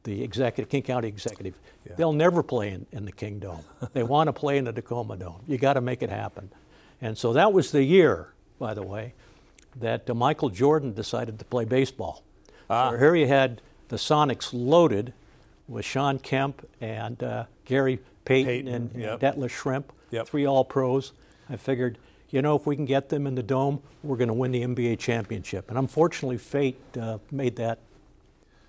the 0.03 0.23
executive, 0.23 0.69
King 0.69 0.83
County 0.83 1.07
executive. 1.07 1.59
They'll 1.97 2.13
never 2.13 2.43
play 2.43 2.71
in, 2.71 2.85
in 2.91 3.05
the 3.05 3.11
Kingdome. 3.11 3.63
they 3.93 4.03
want 4.03 4.27
to 4.27 4.33
play 4.33 4.57
in 4.57 4.65
the 4.65 4.73
Tacoma 4.73 5.17
Dome. 5.17 5.41
You 5.47 5.57
got 5.57 5.73
to 5.73 5.81
make 5.81 6.01
it 6.01 6.09
happen. 6.09 6.51
And 7.01 7.17
so 7.17 7.33
that 7.33 7.53
was 7.53 7.71
the 7.71 7.83
year, 7.83 8.33
by 8.59 8.73
the 8.73 8.83
way, 8.83 9.13
that 9.75 10.09
uh, 10.09 10.13
Michael 10.13 10.49
Jordan 10.49 10.93
decided 10.93 11.39
to 11.39 11.45
play 11.45 11.65
baseball. 11.65 12.23
So 12.67 12.97
here 12.97 13.15
you 13.15 13.27
had 13.27 13.61
the 13.89 13.97
Sonics 13.97 14.49
loaded 14.51 15.13
with 15.67 15.85
Shawn 15.85 16.17
Kemp 16.19 16.67
and 16.81 17.21
uh, 17.21 17.45
Gary 17.65 17.99
Payton, 18.25 18.45
Payton, 18.47 18.67
and, 18.67 18.91
and 18.91 19.01
yep. 19.01 19.19
Detlef 19.19 19.51
Schrempf, 19.51 19.85
Yep. 20.11 20.27
three 20.27 20.47
All 20.47 20.65
Pros. 20.65 21.13
I 21.49 21.57
figured, 21.57 21.97
you 22.29 22.41
know, 22.41 22.55
if 22.55 22.65
we 22.65 22.75
can 22.75 22.85
get 22.85 23.09
them 23.09 23.27
in 23.27 23.35
the 23.35 23.43
dome, 23.43 23.81
we're 24.03 24.17
going 24.17 24.29
to 24.29 24.33
win 24.33 24.51
the 24.51 24.63
NBA 24.63 24.97
championship. 24.99 25.69
And 25.69 25.77
unfortunately, 25.77 26.37
fate 26.37 26.79
uh, 26.99 27.19
made 27.31 27.55
that 27.57 27.79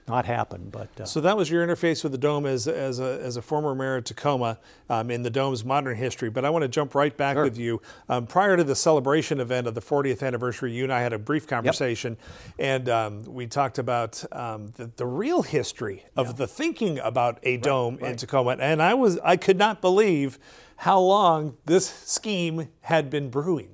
not 0.09 0.25
happen. 0.25 0.69
But 0.71 0.89
uh, 1.01 1.05
So 1.05 1.21
that 1.21 1.37
was 1.37 1.51
your 1.51 1.67
interface 1.67 2.03
with 2.03 2.13
the 2.13 2.19
dome 2.19 2.47
as, 2.47 2.69
as, 2.69 3.01
a, 3.01 3.21
as 3.23 3.37
a 3.37 3.43
former 3.43 3.75
mayor 3.75 3.97
of 3.97 4.05
Tacoma 4.05 4.59
um, 4.89 5.11
in 5.11 5.23
the 5.23 5.31
dome's 5.31 5.65
modern 5.65 5.97
history. 5.97 6.31
But 6.31 6.45
I 6.45 6.51
want 6.51 6.63
to 6.63 6.69
jump 6.69 6.95
right 6.95 7.17
back 7.17 7.37
with 7.37 7.59
you. 7.59 7.81
Um, 8.09 8.27
prior 8.27 8.57
to 8.57 8.65
the 8.65 8.77
celebration 8.77 9.41
event 9.41 9.67
of 9.67 9.75
the 9.75 9.81
40th 9.81 10.23
anniversary, 10.23 10.73
you 10.73 10.85
and 10.85 10.93
I 10.93 11.01
had 11.01 11.13
a 11.13 11.19
brief 11.19 11.47
conversation, 11.47 12.17
and 12.59 12.89
um, 12.89 13.25
we 13.25 13.47
talked 13.47 13.79
about 13.79 14.25
um, 14.33 14.69
the, 14.77 14.91
the 14.97 15.07
real 15.07 15.43
history 15.43 16.05
of 16.17 16.37
the 16.37 16.47
thinking 16.47 16.99
about 17.01 17.39
a 17.43 17.57
dome 17.57 17.99
in 17.99 18.17
Tacoma. 18.17 18.57
And 18.61 18.83
I 18.83 18.95
was 18.95 19.19
I 19.21 19.37
could 19.37 19.59
not 19.59 19.81
believe 19.81 20.39
how 20.77 21.01
long 21.01 21.57
this 21.65 21.89
scheme 21.89 22.69
had 22.83 23.11
been 23.11 23.31
brewing. 23.31 23.71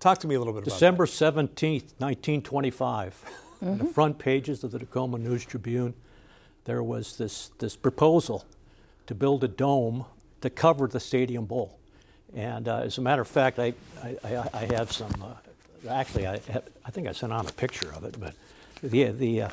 Talk 0.00 0.18
to 0.18 0.28
me 0.28 0.34
a 0.36 0.38
little 0.38 0.52
bit 0.52 0.62
about 0.62 0.74
December 0.74 1.06
17th, 1.06 1.94
1925, 1.98 3.24
on 3.62 3.78
the 3.78 3.84
front 3.84 4.18
pages 4.18 4.62
of 4.64 4.70
the 4.72 4.78
Tacoma 4.78 5.18
News 5.18 5.44
Tribune, 5.44 5.94
there 6.64 6.82
was 6.82 7.16
this, 7.16 7.50
this 7.58 7.76
proposal 7.76 8.44
to 9.06 9.14
build 9.14 9.42
a 9.44 9.48
dome 9.48 10.04
to 10.42 10.50
cover 10.50 10.86
the 10.86 11.00
Stadium 11.00 11.44
Bowl. 11.46 11.78
And 12.34 12.68
uh, 12.68 12.78
as 12.84 12.98
a 12.98 13.00
matter 13.00 13.22
of 13.22 13.28
fact, 13.28 13.58
I, 13.58 13.72
I, 14.02 14.16
I- 14.24 14.50
I 14.52 14.64
have 14.74 14.92
some, 14.92 15.10
uh, 15.22 15.88
actually, 15.90 16.26
I, 16.26 16.38
have, 16.50 16.64
I 16.84 16.90
think 16.90 17.08
I 17.08 17.12
sent 17.12 17.32
on 17.32 17.46
a 17.46 17.52
picture 17.52 17.90
of 17.94 18.04
it, 18.04 18.16
but 18.20 18.34
the, 18.82 19.04
the, 19.10 19.42
uh, 19.42 19.48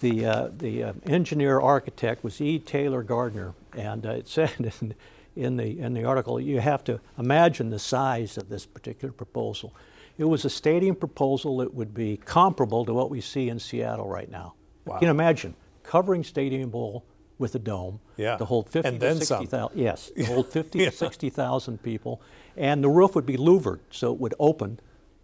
the, 0.00 0.26
uh, 0.26 0.48
the 0.56 0.84
uh, 0.84 0.92
engineer 1.06 1.58
architect 1.60 2.22
was 2.22 2.40
E. 2.40 2.58
Taylor 2.58 3.02
Gardner, 3.02 3.54
and 3.76 4.04
uh, 4.04 4.10
it 4.10 4.28
said 4.28 4.52
in, 4.80 4.94
in, 5.34 5.56
the, 5.56 5.80
in 5.80 5.94
the 5.94 6.04
article, 6.04 6.38
you 6.38 6.60
have 6.60 6.84
to 6.84 7.00
imagine 7.18 7.70
the 7.70 7.78
size 7.78 8.36
of 8.36 8.48
this 8.50 8.66
particular 8.66 9.12
proposal. 9.12 9.72
It 10.18 10.24
was 10.24 10.44
a 10.44 10.50
stadium 10.50 10.94
proposal 10.96 11.58
that 11.58 11.74
would 11.74 11.94
be 11.94 12.18
comparable 12.18 12.84
to 12.84 12.92
what 12.94 13.10
we 13.10 13.20
see 13.20 13.48
in 13.48 13.58
Seattle 13.58 14.08
right 14.08 14.30
now. 14.30 14.54
You 14.86 14.98
can 14.98 15.08
imagine 15.08 15.54
covering 15.82 16.22
Stadium 16.24 16.70
Bowl 16.70 17.04
with 17.38 17.54
a 17.54 17.58
dome 17.58 18.00
Yeah. 18.16 18.36
to 18.36 18.44
hold 18.44 18.68
50 18.68 18.88
And 18.88 19.00
to 19.00 19.14
60,000. 19.16 19.78
Yes, 19.78 20.10
to 20.16 20.24
hold 20.26 20.48
50 20.48 20.78
Yeah. 20.80 20.90
to 20.90 20.96
60,000 20.96 21.82
people, 21.82 22.20
and 22.56 22.84
the 22.84 22.88
roof 22.88 23.14
would 23.14 23.26
be 23.26 23.36
louvered, 23.36 23.80
so 23.90 24.12
it 24.12 24.20
would 24.20 24.34
open 24.38 24.78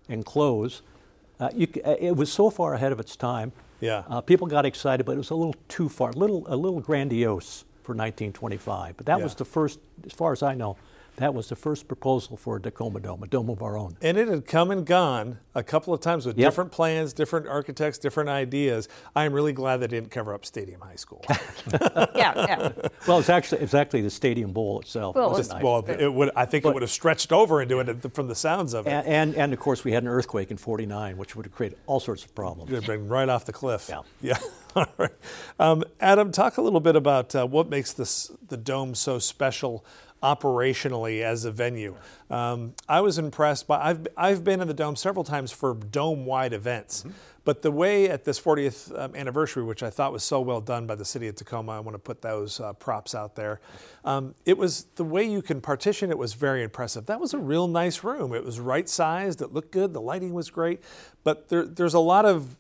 and 0.09 0.25
close. 0.25 0.83
Uh, 1.39 1.51
you, 1.55 1.69
uh, 1.85 1.95
it 2.01 2.17
was 2.17 2.33
so 2.33 2.51
far 2.51 2.75
ahead 2.75 2.91
of 2.93 2.99
its 2.99 3.15
time. 3.15 3.53
Yeah. 3.81 4.03
Uh, 4.09 4.21
people 4.21 4.47
got 4.49 4.65
excited, 4.67 5.05
but 5.07 5.13
it 5.13 5.19
was 5.19 5.31
a 5.31 5.35
little 5.37 5.55
too 5.69 5.89
far, 5.89 6.13
little 6.13 6.45
a 6.49 6.57
little 6.57 6.81
grandiose 6.81 7.65
for 7.83 7.95
1925. 7.95 8.97
But 8.97 9.07
that 9.07 9.19
Yeah. 9.19 9.25
was 9.25 9.35
the 9.37 9.45
first, 9.45 9.79
as 10.05 10.13
far 10.13 10.33
as 10.33 10.43
I 10.43 10.55
know, 10.55 10.77
that 11.19 11.35
was 11.35 11.49
the 11.49 11.57
first 11.57 11.87
proposal 11.89 12.37
for 12.37 12.57
a 12.57 12.61
Tacoma 12.63 13.01
Dome, 13.01 13.23
a 13.23 13.27
dome 13.27 13.49
of 13.51 13.63
our 13.63 13.77
own. 13.77 13.97
And 14.03 14.17
it 14.17 14.29
had 14.29 14.47
come 14.47 14.71
and 14.71 14.85
gone 14.87 15.39
a 15.55 15.63
couple 15.63 15.93
of 15.95 16.01
times 16.01 16.25
with 16.27 16.39
Yep. 16.39 16.47
different 16.51 16.73
plans, 16.73 17.13
different 17.13 17.47
architects, 17.47 17.99
different 17.99 18.29
ideas. 18.31 18.89
I 19.15 19.25
am 19.25 19.33
really 19.33 19.53
glad 19.53 19.79
they 19.79 19.87
didn't 19.89 20.11
cover 20.11 20.33
up 20.35 20.45
Stadium 20.47 20.81
High 20.81 20.97
School. 20.97 21.25
Yeah, 22.15 22.33
yeah. 22.35 22.73
Well, 23.07 23.19
it's 23.21 23.29
actually 23.31 23.61
exactly 23.63 24.01
the 24.01 24.11
Stadium 24.11 24.53
Bowl 24.53 24.81
itself. 24.81 25.15
Well, 25.15 25.31
wasn't 25.31 25.49
Just- 25.49 25.61
it? 25.61 25.65
well, 25.65 25.85
it 25.87 26.13
would. 26.13 26.31
I 26.35 26.47
think 26.47 26.65
it 26.65 26.73
would 26.73 26.83
have 26.83 26.91
stretched 26.91 27.33
over 27.33 27.63
into 27.63 27.79
it 27.81 28.15
from 28.15 28.27
the 28.29 28.35
sounds 28.35 28.75
of 28.75 28.87
it. 28.87 28.91
and, 28.91 29.07
and 29.07 29.35
and 29.37 29.53
of 29.53 29.59
course 29.61 29.85
we 29.85 29.93
had 29.93 30.03
an 30.03 30.09
earthquake 30.09 30.51
in 30.51 30.57
'49, 30.57 31.17
which 31.17 31.37
would 31.37 31.47
have 31.47 31.55
created 31.55 31.79
all 31.87 32.01
sorts 32.01 32.25
of 32.25 32.35
problems. 32.35 32.71
It 32.71 32.75
would 32.75 32.85
have 32.85 32.99
been 33.01 33.09
right 33.09 33.29
off 33.29 33.45
the 33.45 33.53
cliff. 33.53 33.89
Yeah. 33.89 34.01
Yeah. 34.21 34.39
All 34.77 34.87
right. 34.97 35.11
Um, 35.59 35.85
Adam, 36.01 36.33
talk 36.33 36.57
a 36.57 36.63
little 36.63 36.81
bit 36.81 36.97
about 36.97 37.35
uh, 37.35 37.47
what 37.47 37.69
makes 37.69 37.93
this 37.93 38.31
the 38.49 38.57
dome 38.57 38.95
so 38.95 39.19
special 39.19 39.85
operationally 40.23 41.23
as 41.23 41.45
a 41.45 41.53
venue. 41.53 41.95
Um, 42.31 42.75
I 42.89 43.01
was 43.01 43.19
impressed 43.19 43.67
by. 43.67 43.81
I've 43.81 44.07
I've 44.17 44.45
been 44.45 44.61
in 44.61 44.69
the 44.69 44.75
dome 44.75 44.97
several 44.97 45.25
times 45.25 45.53
for 45.53 45.75
dome-wide 45.75 46.53
events, 46.53 47.03
Mm-hmm. 47.03 47.11
But 47.49 47.63
the 47.63 47.71
way 47.71 48.11
at 48.11 48.25
this 48.25 48.39
40th 48.39 48.95
um, 48.99 49.17
anniversary, 49.17 49.63
which 49.63 49.83
I 49.83 49.89
thought 49.89 50.13
was 50.13 50.23
so 50.23 50.39
well 50.39 50.61
done 50.61 50.87
by 50.87 50.97
the 50.97 51.05
city 51.07 51.29
of 51.29 51.35
Tacoma, 51.35 51.73
I 51.73 51.81
want 51.81 51.95
to 51.95 51.99
put 51.99 52.21
those 52.21 52.61
uh, 52.61 52.75
props 52.75 53.15
out 53.15 53.37
there. 53.37 53.63
Um, 54.05 54.35
it 54.45 54.59
was 54.59 54.85
the 54.97 55.05
way 55.05 55.25
you 55.25 55.41
can 55.41 55.63
partition 55.63 56.11
it 56.11 56.19
was 56.19 56.35
very 56.35 56.63
impressive. 56.63 57.07
That 57.07 57.21
was 57.21 57.33
a 57.33 57.39
real 57.39 57.67
nice 57.67 58.05
room. 58.05 58.35
It 58.35 58.45
was 58.45 58.61
right 58.61 58.87
sized. 58.87 59.41
It 59.41 59.55
looked 59.55 59.71
good. 59.71 59.95
The 59.95 60.01
lighting 60.03 60.35
was 60.35 60.51
great. 60.51 60.83
But 61.25 61.49
there, 61.49 61.65
there's 61.65 61.95
a 61.95 62.01
lot 62.01 62.27
of 62.27 62.59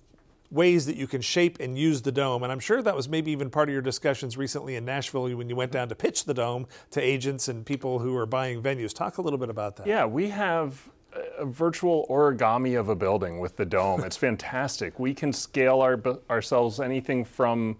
ways 0.50 0.86
that 0.86 0.96
you 0.96 1.06
can 1.06 1.20
shape 1.20 1.58
and 1.60 1.78
use 1.78 2.02
the 2.02 2.12
dome. 2.12 2.42
And 2.42 2.50
I'm 2.50 2.60
sure 2.60 2.82
that 2.82 2.96
was 2.96 3.08
maybe 3.08 3.30
even 3.32 3.50
part 3.50 3.68
of 3.68 3.72
your 3.72 3.82
discussions 3.82 4.36
recently 4.36 4.76
in 4.76 4.84
Nashville 4.84 5.34
when 5.36 5.48
you 5.48 5.56
went 5.56 5.72
down 5.72 5.88
to 5.90 5.94
pitch 5.94 6.24
the 6.24 6.34
dome 6.34 6.66
to 6.90 7.00
agents 7.00 7.48
and 7.48 7.66
people 7.66 7.98
who 7.98 8.16
are 8.16 8.26
buying 8.26 8.62
venues. 8.62 8.94
Talk 8.94 9.18
a 9.18 9.22
little 9.22 9.38
bit 9.38 9.50
about 9.50 9.76
that. 9.76 9.86
Yeah, 9.86 10.06
we 10.06 10.30
have 10.30 10.88
a 11.38 11.44
virtual 11.44 12.06
origami 12.08 12.78
of 12.78 12.88
a 12.88 12.94
building 12.94 13.38
with 13.40 13.56
the 13.56 13.66
dome. 13.66 14.04
It's 14.04 14.16
fantastic. 14.16 14.98
We 14.98 15.14
can 15.14 15.32
scale 15.32 15.80
our, 15.80 16.00
ourselves 16.30 16.80
anything 16.80 17.24
from 17.24 17.76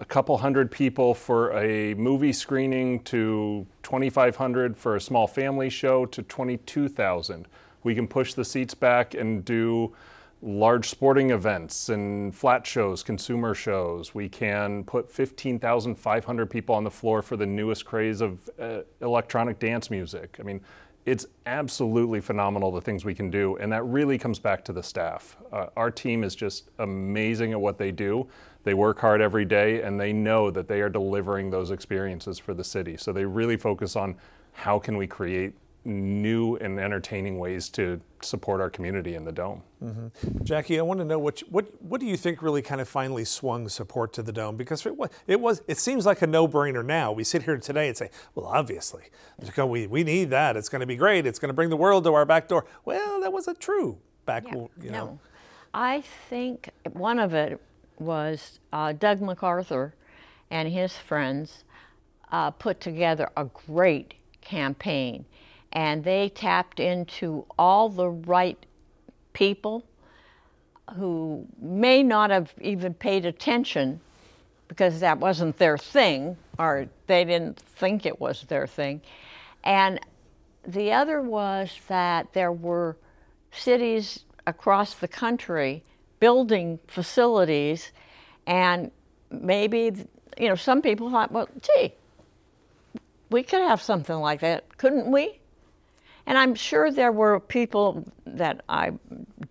a 0.00 0.04
couple 0.04 0.38
hundred 0.38 0.70
people 0.70 1.12
for 1.12 1.52
a 1.56 1.94
movie 1.94 2.32
screening 2.32 3.00
to 3.04 3.66
2,500 3.82 4.76
for 4.76 4.96
a 4.96 5.00
small 5.00 5.26
family 5.26 5.68
show 5.68 6.06
to 6.06 6.22
22,000. 6.22 7.48
We 7.82 7.94
can 7.94 8.06
push 8.06 8.34
the 8.34 8.44
seats 8.44 8.74
back 8.74 9.14
and 9.14 9.44
do 9.44 9.92
large 10.40 10.88
sporting 10.88 11.30
events 11.30 11.88
and 11.88 12.34
flat 12.34 12.66
shows, 12.66 13.02
consumer 13.02 13.54
shows. 13.54 14.14
We 14.14 14.28
can 14.28 14.84
put 14.84 15.10
15,500 15.10 16.46
people 16.50 16.74
on 16.74 16.84
the 16.84 16.90
floor 16.90 17.22
for 17.22 17.36
the 17.36 17.46
newest 17.46 17.84
craze 17.84 18.20
of 18.20 18.48
uh, 18.60 18.80
electronic 19.00 19.58
dance 19.58 19.90
music. 19.90 20.36
I 20.38 20.44
mean, 20.44 20.60
it's 21.06 21.26
absolutely 21.46 22.20
phenomenal 22.20 22.70
the 22.70 22.82
things 22.82 23.04
we 23.04 23.14
can 23.14 23.30
do, 23.30 23.56
and 23.56 23.72
that 23.72 23.82
really 23.84 24.18
comes 24.18 24.38
back 24.38 24.62
to 24.66 24.72
the 24.72 24.82
staff. 24.82 25.38
Uh, 25.50 25.66
our 25.76 25.90
team 25.90 26.22
is 26.22 26.34
just 26.34 26.68
amazing 26.78 27.52
at 27.52 27.60
what 27.60 27.78
they 27.78 27.90
do. 27.90 28.28
They 28.64 28.74
work 28.74 28.98
hard 28.98 29.22
every 29.22 29.46
day, 29.46 29.82
and 29.82 29.98
they 29.98 30.12
know 30.12 30.50
that 30.50 30.68
they 30.68 30.82
are 30.82 30.90
delivering 30.90 31.50
those 31.50 31.70
experiences 31.70 32.38
for 32.38 32.52
the 32.52 32.64
city. 32.64 32.96
So 32.98 33.12
they 33.12 33.24
really 33.24 33.56
focus 33.56 33.96
on 33.96 34.16
how 34.52 34.78
can 34.78 34.98
we 34.98 35.06
create 35.06 35.54
new 35.88 36.56
and 36.56 36.78
entertaining 36.78 37.38
ways 37.38 37.68
to 37.70 38.00
support 38.20 38.60
our 38.60 38.68
community 38.68 39.14
in 39.14 39.24
the 39.24 39.32
dome. 39.32 39.62
Mm-hmm. 39.82 40.44
Jackie, 40.44 40.78
I 40.78 40.82
want 40.82 41.00
to 41.00 41.04
know 41.04 41.18
what 41.18 41.40
what 41.50 41.66
what 41.82 42.00
do 42.00 42.06
you 42.06 42.16
think 42.16 42.42
really 42.42 42.62
kind 42.62 42.80
of 42.80 42.88
finally 42.88 43.24
swung 43.24 43.68
support 43.68 44.12
to 44.14 44.22
the 44.22 44.32
dome? 44.32 44.56
Because 44.56 44.84
it 44.84 44.96
was 44.96 45.10
it 45.26 45.40
was 45.40 45.62
it 45.66 45.78
seems 45.78 46.04
like 46.04 46.20
a 46.22 46.26
no-brainer 46.26 46.84
now. 46.84 47.10
We 47.12 47.24
sit 47.24 47.42
here 47.44 47.56
today 47.56 47.88
and 47.88 47.96
say, 47.96 48.10
well, 48.34 48.46
obviously, 48.46 49.04
we 49.56 49.86
we 49.86 50.04
need 50.04 50.30
that. 50.30 50.56
It's 50.56 50.68
going 50.68 50.80
to 50.80 50.86
be 50.86 50.96
great. 50.96 51.26
It's 51.26 51.38
going 51.38 51.48
to 51.48 51.54
bring 51.54 51.70
the 51.70 51.76
world 51.76 52.04
to 52.04 52.14
our 52.14 52.26
back 52.26 52.48
door. 52.48 52.66
Well, 52.84 53.20
that 53.20 53.32
wasn't 53.32 53.58
true 53.58 53.98
back. 54.26 54.44
Yeah, 54.46 54.66
you 54.82 54.90
know. 54.90 55.06
No. 55.06 55.20
I 55.74 56.02
think 56.28 56.70
one 56.92 57.18
of 57.18 57.34
it 57.34 57.60
was 57.98 58.60
uh, 58.72 58.92
Doug 58.92 59.20
MacArthur 59.20 59.94
and 60.50 60.68
his 60.68 60.96
friends 60.96 61.64
uh, 62.30 62.50
put 62.50 62.80
together 62.80 63.30
a 63.36 63.44
great 63.44 64.14
campaign 64.40 65.24
and 65.72 66.04
they 66.04 66.28
tapped 66.28 66.80
into 66.80 67.44
all 67.58 67.88
the 67.88 68.08
right 68.08 68.64
people 69.32 69.84
who 70.96 71.46
may 71.60 72.02
not 72.02 72.30
have 72.30 72.52
even 72.60 72.94
paid 72.94 73.26
attention 73.26 74.00
because 74.68 75.00
that 75.00 75.18
wasn't 75.18 75.56
their 75.58 75.76
thing 75.76 76.36
or 76.58 76.88
they 77.06 77.24
didn't 77.24 77.58
think 77.58 78.06
it 78.06 78.20
was 78.20 78.42
their 78.48 78.66
thing. 78.66 79.00
And 79.64 80.00
the 80.66 80.92
other 80.92 81.20
was 81.22 81.78
that 81.88 82.32
there 82.32 82.52
were 82.52 82.96
cities 83.50 84.24
across 84.46 84.94
the 84.94 85.08
country 85.08 85.82
building 86.20 86.78
facilities 86.86 87.92
and 88.46 88.90
maybe 89.30 89.92
you 90.38 90.48
know 90.48 90.54
some 90.54 90.82
people 90.82 91.10
thought 91.10 91.30
well 91.30 91.48
gee 91.62 91.92
we 93.30 93.42
could 93.42 93.60
have 93.60 93.80
something 93.80 94.16
like 94.16 94.40
that 94.40 94.76
couldn't 94.78 95.10
we 95.10 95.38
and 96.28 96.36
I'm 96.36 96.54
sure 96.54 96.90
there 96.90 97.10
were 97.10 97.40
people 97.40 98.04
that 98.26 98.60
I 98.68 98.92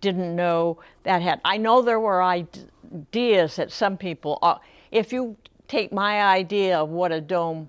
didn't 0.00 0.36
know 0.36 0.78
that 1.02 1.20
had, 1.20 1.40
I 1.44 1.56
know 1.56 1.82
there 1.82 1.98
were 1.98 2.22
ideas 2.22 3.56
that 3.56 3.72
some 3.72 3.96
people, 3.96 4.38
uh, 4.42 4.58
if 4.92 5.12
you 5.12 5.36
take 5.66 5.92
my 5.92 6.22
idea 6.22 6.78
of 6.78 6.90
what 6.90 7.10
a 7.10 7.20
dome, 7.20 7.68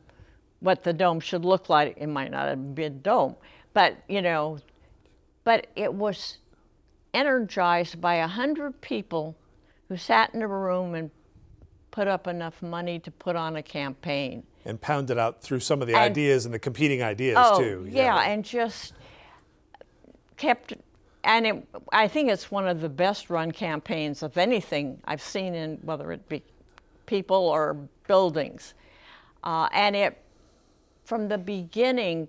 what 0.60 0.84
the 0.84 0.94
dome 0.94 1.20
should 1.20 1.44
look 1.44 1.70
like, 1.70 1.98
it 1.98 2.06
might 2.06 2.30
not 2.30 2.50
have 2.50 2.76
been 2.76 2.94
a 2.94 2.96
dome, 2.98 3.36
but 3.74 3.98
you 4.08 4.22
know, 4.22 4.60
but 5.44 5.66
it 5.76 5.92
was 5.92 6.38
energized 7.12 8.00
by 8.00 8.14
a 8.14 8.28
hundred 8.28 8.80
people 8.80 9.36
who 9.88 9.98
sat 9.98 10.36
in 10.36 10.44
a 10.44 10.48
room 10.48 10.94
and 10.94 11.10
put 11.90 12.08
up 12.08 12.28
enough 12.28 12.62
money 12.62 13.00
to 13.00 13.10
put 13.10 13.36
on 13.36 13.56
a 13.56 13.64
campaign 13.64 14.44
and 14.66 14.80
pounded 14.80 15.18
out 15.18 15.42
through 15.42 15.60
some 15.60 15.82
of 15.82 15.88
the 15.88 15.96
and, 15.96 16.04
ideas 16.04 16.46
and 16.46 16.54
the 16.54 16.60
competing 16.60 17.02
ideas 17.02 17.38
oh, 17.40 17.60
too. 17.60 17.88
Yeah. 17.90 18.04
yeah, 18.04 18.32
and 18.32 18.46
just 18.46 18.94
kept, 20.40 20.74
and 21.24 21.46
it, 21.46 21.68
I 21.92 22.08
think 22.08 22.32
it's 22.32 22.50
one 22.50 22.68
of 22.68 22.82
the 22.82 22.90
best 22.90 23.30
run 23.30 23.52
campaigns 23.52 24.24
of 24.24 24.38
anything 24.38 25.00
I've 25.06 25.22
seen 25.22 25.54
in 25.54 25.78
whether 25.84 26.12
it 26.12 26.28
be 26.28 26.42
people 27.06 27.36
or 27.36 27.78
buildings. 28.08 28.74
Uh, 29.44 29.70
and 29.72 29.96
it, 29.96 30.18
from 31.04 31.28
the 31.28 31.38
beginning, 31.38 32.28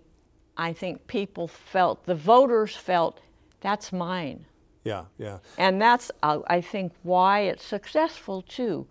I 0.56 0.74
think 0.74 1.06
people 1.06 1.48
felt, 1.48 2.04
the 2.04 2.14
voters 2.14 2.76
felt, 2.76 3.20
that's 3.60 3.92
mine. 3.92 4.44
Yeah, 4.84 5.04
yeah. 5.18 5.38
And 5.56 5.80
that's, 5.80 6.10
uh, 6.22 6.40
I 6.46 6.60
think, 6.60 6.92
why 7.02 7.40
it's 7.40 7.64
successful 7.64 8.42
too, 8.42 8.86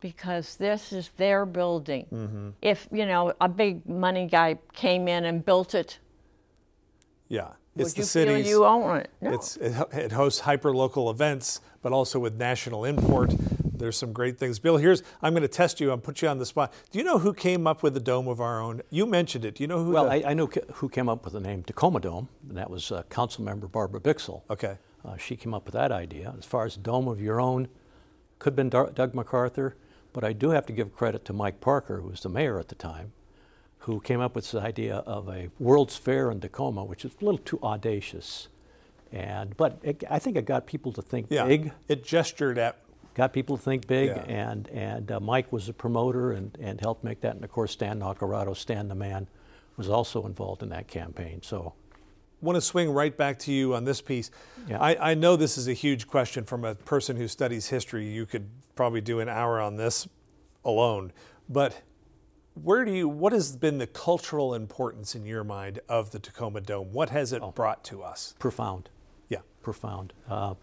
because 0.00 0.56
this 0.56 0.92
is 0.92 1.10
their 1.16 1.46
building. 1.46 2.06
Mm-hmm. 2.12 2.48
If, 2.62 2.88
you 2.92 3.06
know, 3.06 3.32
a 3.40 3.48
big 3.48 3.88
money 3.88 4.26
guy 4.26 4.58
came 4.72 5.08
in 5.08 5.24
and 5.24 5.44
built 5.44 5.74
it, 5.74 5.98
yeah. 7.28 7.52
It's 7.76 7.96
Would 7.96 8.02
the 8.02 8.06
cities. 8.06 8.48
you 8.48 8.64
own 8.64 8.98
it? 8.98 9.10
No. 9.20 9.32
It's, 9.32 9.56
it, 9.56 9.74
it 9.92 10.12
hosts 10.12 10.40
hyper 10.40 10.74
local 10.74 11.10
events, 11.10 11.60
but 11.82 11.92
also 11.92 12.20
with 12.20 12.34
national 12.34 12.84
import. 12.84 13.34
There's 13.76 13.96
some 13.96 14.12
great 14.12 14.38
things. 14.38 14.60
Bill, 14.60 14.76
here's 14.76 15.02
I'm 15.20 15.32
going 15.32 15.42
to 15.42 15.48
test 15.48 15.80
you 15.80 15.92
and 15.92 16.02
put 16.02 16.22
you 16.22 16.28
on 16.28 16.38
the 16.38 16.46
spot. 16.46 16.72
Do 16.92 16.98
you 16.98 17.04
know 17.04 17.18
who 17.18 17.34
came 17.34 17.66
up 17.66 17.82
with 17.82 17.94
the 17.94 18.00
dome 18.00 18.28
of 18.28 18.40
our 18.40 18.60
own? 18.60 18.82
You 18.90 19.06
mentioned 19.06 19.44
it. 19.44 19.56
Do 19.56 19.64
you 19.64 19.66
know 19.66 19.84
who? 19.84 19.90
Well, 19.90 20.04
the... 20.04 20.24
I, 20.24 20.30
I, 20.30 20.34
know 20.34 20.48
who 20.74 20.88
came 20.88 21.08
up 21.08 21.24
with 21.24 21.32
the 21.32 21.40
name 21.40 21.64
Tacoma 21.64 21.98
Dome, 21.98 22.28
and 22.48 22.56
that 22.56 22.70
was 22.70 22.92
uh, 22.92 23.02
Council 23.04 23.44
Member 23.44 23.66
Barbara 23.66 24.00
Bixel. 24.00 24.42
Okay. 24.48 24.78
Uh, 25.04 25.16
she 25.16 25.36
came 25.36 25.52
up 25.52 25.66
with 25.66 25.74
that 25.74 25.92
idea. 25.92 26.34
As 26.38 26.44
far 26.44 26.64
as 26.64 26.76
dome 26.76 27.08
of 27.08 27.20
your 27.20 27.40
own, 27.40 27.68
could 28.38 28.56
have 28.56 28.56
been 28.56 28.70
Doug 28.70 29.14
MacArthur, 29.14 29.76
but 30.12 30.24
I 30.24 30.32
do 30.32 30.50
have 30.50 30.64
to 30.66 30.72
give 30.72 30.94
credit 30.94 31.24
to 31.26 31.32
Mike 31.32 31.60
Parker, 31.60 32.00
who 32.00 32.08
was 32.08 32.20
the 32.20 32.28
mayor 32.28 32.58
at 32.58 32.68
the 32.68 32.74
time, 32.74 33.12
who 33.84 34.00
came 34.00 34.20
up 34.20 34.34
with 34.34 34.50
this 34.50 34.62
idea 34.62 34.96
of 34.96 35.28
a 35.28 35.50
World's 35.58 35.96
Fair 35.96 36.30
in 36.30 36.40
Tacoma, 36.40 36.84
which 36.84 37.04
is 37.04 37.12
a 37.20 37.24
little 37.24 37.38
too 37.38 37.58
audacious. 37.62 38.48
And 39.12 39.54
but 39.56 39.78
it, 39.82 40.02
I 40.10 40.18
think 40.18 40.36
it 40.36 40.46
got 40.46 40.66
people 40.66 40.90
to 40.92 41.02
think 41.02 41.26
yeah, 41.28 41.46
big. 41.46 41.70
It 41.86 42.02
gestured 42.02 42.56
at 42.58 42.78
got 43.14 43.32
people 43.32 43.56
to 43.56 43.62
think 43.62 43.86
big, 43.86 44.08
yeah. 44.08 44.22
and 44.22 44.68
and 44.70 45.12
uh, 45.12 45.20
Mike 45.20 45.52
was 45.52 45.68
a 45.68 45.72
promoter 45.72 46.32
and, 46.32 46.56
and 46.60 46.80
helped 46.80 47.04
make 47.04 47.20
that. 47.20 47.34
And 47.34 47.44
of 47.44 47.52
course, 47.52 47.72
Stan 47.72 48.00
Naccarato, 48.00 48.56
Stan 48.56 48.88
the 48.88 48.94
Man, 48.94 49.28
was 49.76 49.88
also 49.88 50.24
involved 50.26 50.62
in 50.62 50.70
that 50.70 50.88
campaign. 50.88 51.40
So, 51.42 51.74
I 51.92 52.44
want 52.44 52.56
to 52.56 52.62
swing 52.62 52.90
right 52.90 53.14
back 53.14 53.38
to 53.40 53.52
you 53.52 53.74
on 53.74 53.84
this 53.84 54.00
piece. 54.00 54.30
Yeah. 54.66 54.80
I, 54.80 55.10
I 55.10 55.14
know 55.14 55.36
this 55.36 55.58
is 55.58 55.68
a 55.68 55.74
huge 55.74 56.08
question 56.08 56.44
from 56.44 56.64
a 56.64 56.74
person 56.74 57.16
who 57.16 57.28
studies 57.28 57.68
history. 57.68 58.08
You 58.08 58.24
could 58.24 58.48
probably 58.74 59.02
do 59.02 59.20
an 59.20 59.28
hour 59.28 59.60
on 59.60 59.76
this 59.76 60.08
alone, 60.64 61.12
but 61.48 61.82
where 62.54 62.84
do 62.84 62.92
you 62.92 63.08
what 63.08 63.32
has 63.32 63.56
been 63.56 63.78
the 63.78 63.86
cultural 63.86 64.54
importance 64.54 65.14
in 65.14 65.26
your 65.26 65.44
mind 65.44 65.80
of 65.88 66.10
the 66.10 66.18
Tacoma 66.18 66.60
Dome? 66.60 66.92
What 66.92 67.10
has 67.10 67.32
it 67.32 67.42
oh, 67.42 67.50
brought 67.50 67.84
to 67.84 68.02
us? 68.02 68.34
Profound. 68.38 68.88
Yeah, 69.28 69.40
profound. 69.62 70.12
Uh, 70.28 70.54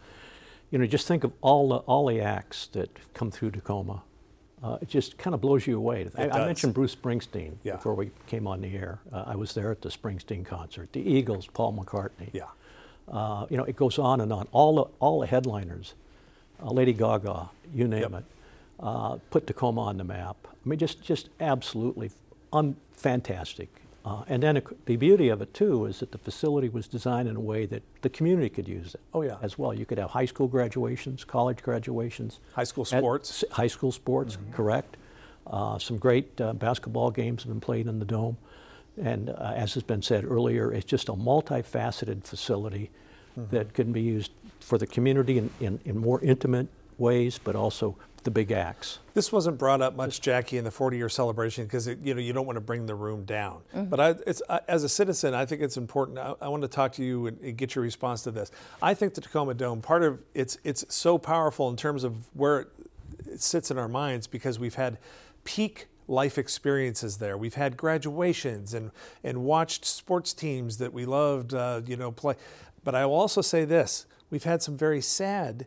you 0.69 0.79
know, 0.79 0.85
just 0.85 1.07
think 1.07 1.23
of 1.23 1.33
all 1.41 1.69
the 1.69 1.77
all 1.77 2.07
the 2.07 2.21
acts 2.21 2.67
that 2.67 2.89
come 3.13 3.29
through 3.29 3.51
Tacoma. 3.51 4.03
Uh, 4.63 4.77
it 4.79 4.87
just 4.87 5.17
kind 5.17 5.33
of 5.33 5.41
blows 5.41 5.65
you 5.65 5.75
away. 5.75 6.07
I, 6.15 6.29
I, 6.29 6.45
mentioned 6.45 6.75
Bruce 6.75 6.95
Springsteen 6.95 7.55
yeah. 7.63 7.77
before 7.77 7.95
we 7.95 8.11
came 8.27 8.45
on 8.45 8.61
the 8.61 8.75
air. 8.75 8.99
Uh, 9.11 9.23
I 9.25 9.35
was 9.35 9.55
there 9.55 9.71
at 9.71 9.81
the 9.81 9.89
Springsteen 9.89 10.45
concert. 10.45 10.93
The 10.93 11.01
Eagles, 11.01 11.47
Paul 11.47 11.73
McCartney. 11.73 12.29
Yeah. 12.31 12.43
Uh, 13.11 13.47
you 13.49 13.57
know, 13.57 13.63
it 13.63 13.75
goes 13.75 13.97
on 13.97 14.21
and 14.21 14.31
on. 14.31 14.47
All 14.51 14.75
the 14.75 14.85
all 14.99 15.19
the 15.19 15.27
headliners, 15.27 15.95
uh, 16.63 16.69
Lady 16.69 16.93
Gaga, 16.93 17.49
you 17.73 17.87
name 17.87 18.01
yep. 18.01 18.13
it, 18.13 18.25
uh, 18.81 19.17
put 19.29 19.47
Tacoma 19.47 19.81
on 19.81 19.97
the 19.97 20.03
map. 20.03 20.37
I 20.47 20.69
mean, 20.69 20.79
just 20.79 21.01
just 21.01 21.29
absolutely 21.39 22.11
un- 22.51 22.77
fantastic. 22.93 23.69
Uh, 24.03 24.23
and 24.27 24.41
then 24.41 24.57
it, 24.57 24.85
the 24.87 24.95
beauty 24.95 25.29
of 25.29 25.41
it 25.41 25.53
too 25.53 25.85
is 25.85 25.99
that 25.99 26.11
the 26.11 26.17
facility 26.17 26.67
was 26.69 26.87
designed 26.87 27.29
in 27.29 27.35
a 27.35 27.39
way 27.39 27.67
that 27.67 27.83
the 28.01 28.09
community 28.09 28.49
could 28.49 28.67
use 28.67 28.95
it. 28.95 29.01
Oh 29.13 29.21
yeah. 29.21 29.37
As 29.43 29.59
well, 29.59 29.73
you 29.73 29.85
could 29.85 29.99
have 29.99 30.09
high 30.09 30.25
school 30.25 30.47
graduations, 30.47 31.23
college 31.23 31.61
graduations, 31.61 32.39
high 32.53 32.63
school 32.63 32.85
sports, 32.85 33.43
high 33.51 33.67
school 33.67 33.91
sports, 33.91 34.37
mm-hmm. 34.37 34.53
correct. 34.53 34.97
Uh, 35.45 35.77
some 35.77 35.97
great 35.97 36.39
uh, 36.41 36.53
basketball 36.53 37.11
games 37.11 37.43
have 37.43 37.51
been 37.51 37.61
played 37.61 37.87
in 37.87 37.99
the 37.99 38.05
dome, 38.05 38.37
and 39.01 39.29
uh, 39.29 39.53
as 39.55 39.73
has 39.73 39.83
been 39.83 40.01
said 40.01 40.23
earlier, 40.23 40.71
it's 40.71 40.85
just 40.85 41.09
a 41.09 41.13
multifaceted 41.13 42.23
facility 42.23 42.89
mm-hmm. 43.37 43.55
that 43.55 43.73
can 43.73 43.91
be 43.91 44.01
used 44.01 44.31
for 44.59 44.77
the 44.77 44.87
community 44.87 45.37
in, 45.37 45.49
in, 45.59 45.79
in 45.85 45.97
more 45.97 46.21
intimate 46.21 46.67
ways, 46.97 47.39
but 47.43 47.55
also 47.55 47.97
the 48.23 48.31
big 48.31 48.51
acts. 48.51 48.99
This 49.13 49.31
wasn't 49.31 49.57
brought 49.57 49.81
up 49.81 49.95
much, 49.95 50.21
Jackie, 50.21 50.57
in 50.57 50.63
the 50.63 50.69
40-year 50.69 51.09
celebration 51.09 51.65
because 51.65 51.87
you 51.87 52.13
know 52.13 52.21
you 52.21 52.33
don't 52.33 52.45
want 52.45 52.57
to 52.57 52.61
bring 52.61 52.85
the 52.85 52.95
room 52.95 53.25
down. 53.25 53.61
Mhm. 53.75 53.89
But 53.89 53.99
I, 53.99 54.09
it's, 54.27 54.41
I, 54.49 54.59
as 54.67 54.83
a 54.83 54.89
citizen, 54.89 55.33
I 55.33 55.45
think 55.45 55.61
it's 55.61 55.77
important. 55.77 56.19
I, 56.19 56.35
I 56.41 56.47
want 56.47 56.61
to 56.61 56.67
talk 56.67 56.93
to 56.93 57.03
you 57.03 57.27
and, 57.27 57.39
and 57.41 57.57
get 57.57 57.75
your 57.75 57.83
response 57.83 58.21
to 58.23 58.31
this. 58.31 58.51
I 58.81 58.93
think 58.93 59.15
the 59.15 59.21
Tacoma 59.21 59.53
Dome, 59.53 59.81
part 59.81 60.03
of 60.03 60.19
it's 60.33 60.57
it's 60.63 60.85
so 60.93 61.17
powerful 61.17 61.69
in 61.69 61.75
terms 61.75 62.03
of 62.03 62.15
where 62.35 62.59
it, 62.61 62.67
it 63.25 63.41
sits 63.41 63.71
in 63.71 63.77
our 63.77 63.89
minds 63.89 64.27
because 64.27 64.59
we've 64.59 64.75
had 64.75 64.97
peak 65.43 65.87
life 66.07 66.37
experiences 66.37 67.17
there. 67.17 67.37
We've 67.37 67.55
had 67.55 67.75
graduations 67.77 68.73
and 68.73 68.91
and 69.23 69.43
watched 69.43 69.83
sports 69.85 70.33
teams 70.33 70.77
that 70.77 70.93
we 70.93 71.05
loved, 71.05 71.53
uh, 71.53 71.81
you 71.85 71.97
know, 71.97 72.11
play. 72.11 72.35
But 72.83 72.95
I 72.95 73.05
will 73.05 73.15
also 73.15 73.41
say 73.41 73.65
this: 73.65 74.05
we've 74.29 74.43
had 74.43 74.61
some 74.61 74.77
very 74.77 75.01
sad 75.01 75.65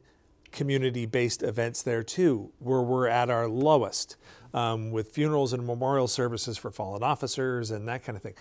community-based 0.54 1.42
events 1.42 1.82
there 1.82 2.02
too, 2.02 2.50
where 2.58 2.80
we're 2.80 3.08
at 3.08 3.28
our 3.28 3.46
lowest, 3.48 4.16
um, 4.54 4.90
with 4.90 5.12
funerals 5.12 5.52
and 5.52 5.66
memorial 5.66 6.08
services 6.08 6.56
for 6.56 6.70
fallen 6.70 7.02
officers 7.02 7.70
and 7.70 7.86
that 7.88 8.02
kind 8.04 8.16
of 8.16 8.22
thing. 8.22 8.34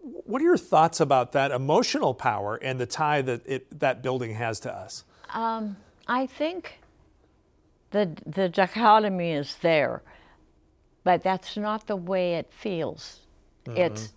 What 0.00 0.42
are 0.42 0.44
your 0.44 0.56
thoughts 0.56 0.98
about 0.98 1.30
that 1.32 1.52
emotional 1.52 2.14
power 2.14 2.56
and 2.56 2.80
the 2.80 2.86
tie 2.86 3.22
that 3.22 3.42
it, 3.46 3.78
that 3.78 4.02
building 4.02 4.34
has 4.34 4.58
to 4.60 4.72
us? 4.72 5.04
Um, 5.32 5.76
I 6.08 6.26
think 6.26 6.80
the 7.90 8.16
the 8.26 8.48
dichotomy 8.48 9.32
is 9.32 9.56
there, 9.56 10.02
but 11.04 11.22
that's 11.22 11.56
not 11.56 11.86
the 11.86 11.96
way 11.96 12.34
it 12.34 12.50
feels. 12.50 13.20
It's 13.66 14.12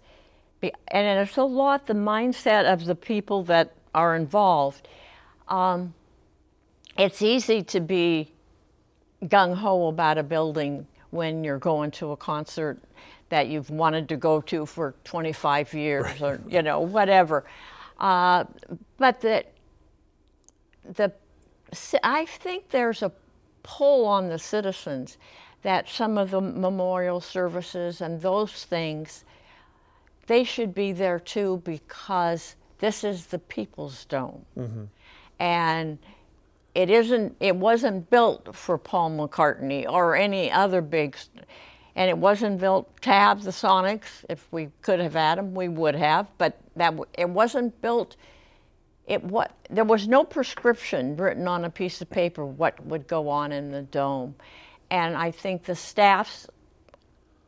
and 0.88 1.19
it's 1.19 1.38
a 1.38 1.43
lot 1.43 1.85
the 1.85 1.93
mindset 1.93 2.71
of 2.71 2.85
the 2.85 2.95
people 2.95 3.43
that 3.43 3.75
are 3.93 4.15
involved. 4.15 4.88
Um, 5.47 5.93
it's 6.98 7.22
easy 7.22 7.62
to 7.64 7.80
be 7.80 8.32
gung 9.24 9.56
ho 9.56 9.88
about 9.88 10.18
a 10.18 10.24
building 10.24 10.86
when 11.10 11.44
you're 11.44 11.60
going 11.60 11.92
to 11.92 12.12
a 12.12 12.18
concert 12.18 12.80
that 13.30 13.48
you've 13.48 13.70
wanted 13.70 14.08
to 14.10 14.18
go 14.18 14.42
to 14.42 14.66
for 14.66 14.94
25 15.04 15.74
years 15.74 16.22
or 16.22 16.40
you 16.48 16.62
know 16.62 16.80
whatever. 16.80 17.46
Uh, 18.00 18.44
but 18.98 19.22
that 19.22 19.52
the 20.96 21.12
I 22.04 22.25
think 22.25 22.70
there's 22.70 23.02
a 23.02 23.12
pull 23.64 24.06
on 24.06 24.30
the 24.30 24.38
citizens 24.38 25.18
that 25.64 25.90
some 25.90 26.18
of 26.18 26.30
the 26.32 26.42
memorial 26.42 27.20
services 27.20 28.02
and 28.02 28.22
those 28.22 28.66
things 28.66 29.24
they 30.28 30.44
should 30.44 30.74
be 30.74 30.92
there 30.92 31.20
too 31.20 31.62
because 31.66 32.56
this 32.80 33.04
is 33.04 33.28
the 33.28 33.40
people's 33.40 34.06
dome. 34.06 34.46
And 35.40 35.98
it 36.75 36.89
isn't 36.89 37.36
it 37.39 37.55
wasn't 37.55 38.10
built 38.10 38.53
for 38.53 38.77
paul 38.77 39.10
mccartney 39.10 39.89
or 39.89 40.15
any 40.15 40.51
other 40.51 40.82
big 40.82 41.15
and 41.96 42.10
it 42.10 42.17
wasn't 42.17 42.60
built 42.60 43.01
to 43.01 43.10
have 43.10 43.44
the 43.44 43.51
sonics. 43.51 44.25
If 44.27 44.46
we 44.51 44.70
could 44.82 45.00
have 45.00 45.13
had 45.13 45.38
them 45.38 45.55
we 45.55 45.70
would 45.70 45.96
have 45.96 46.27
but 46.38 46.60
that 46.75 46.94
it 47.17 47.29
wasn't 47.29 47.82
built. 47.82 48.17
It 49.08 49.24
what 49.24 49.51
there 49.70 49.86
was 49.86 50.08
no 50.08 50.24
prescription 50.24 51.15
written 51.15 51.48
on 51.48 51.63
a 51.65 51.70
piece 51.70 52.01
of 52.01 52.10
paper 52.10 52.46
what 52.46 52.84
would 52.86 53.08
go 53.08 53.29
on 53.29 53.51
in 53.51 53.72
the 53.72 53.84
dome. 53.84 54.36
And 54.91 55.15
i 55.15 55.32
think 55.32 55.63
the 55.63 55.75
staffs 55.75 56.48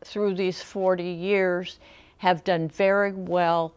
through 0.03 0.35
these 0.35 0.61
40 0.61 1.03
years 1.03 1.79
have 2.17 2.43
done 2.43 2.69
very 2.69 3.11
well 3.11 3.73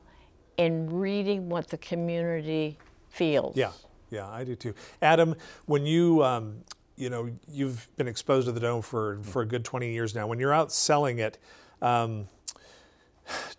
in 0.56 0.90
reading 0.90 1.48
what 1.48 1.68
the 1.68 1.78
community 1.78 2.78
feels. 3.08 3.56
Yeah, 3.56 3.72
yeah, 4.10 4.28
I 4.28 4.44
do 4.44 4.54
too. 4.54 4.74
Adam, 5.00 5.34
when 5.66 5.86
you 5.86 6.22
um, 6.24 6.64
you 6.96 7.08
know 7.10 7.30
you've 7.50 7.88
been 7.96 8.08
exposed 8.08 8.46
to 8.46 8.52
the 8.52 8.60
dome 8.60 8.82
for 8.82 9.18
for 9.22 9.42
a 9.42 9.46
good 9.46 9.64
twenty 9.64 9.92
years 9.92 10.14
now. 10.14 10.26
When 10.26 10.38
you're 10.38 10.52
out 10.52 10.72
selling 10.72 11.18
it, 11.18 11.38
um, 11.80 12.28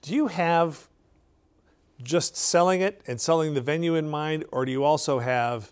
do 0.02 0.13
you 0.13 0.28
have 0.28 0.88
just 2.04 2.36
selling 2.36 2.82
it 2.82 3.02
and 3.08 3.21
selling 3.21 3.54
the 3.54 3.62
venue 3.62 3.95
in 3.95 4.10
mind, 4.10 4.45
or 4.52 4.65
do 4.65 4.71
you 4.71 4.84
also 4.84 5.19
have 5.19 5.71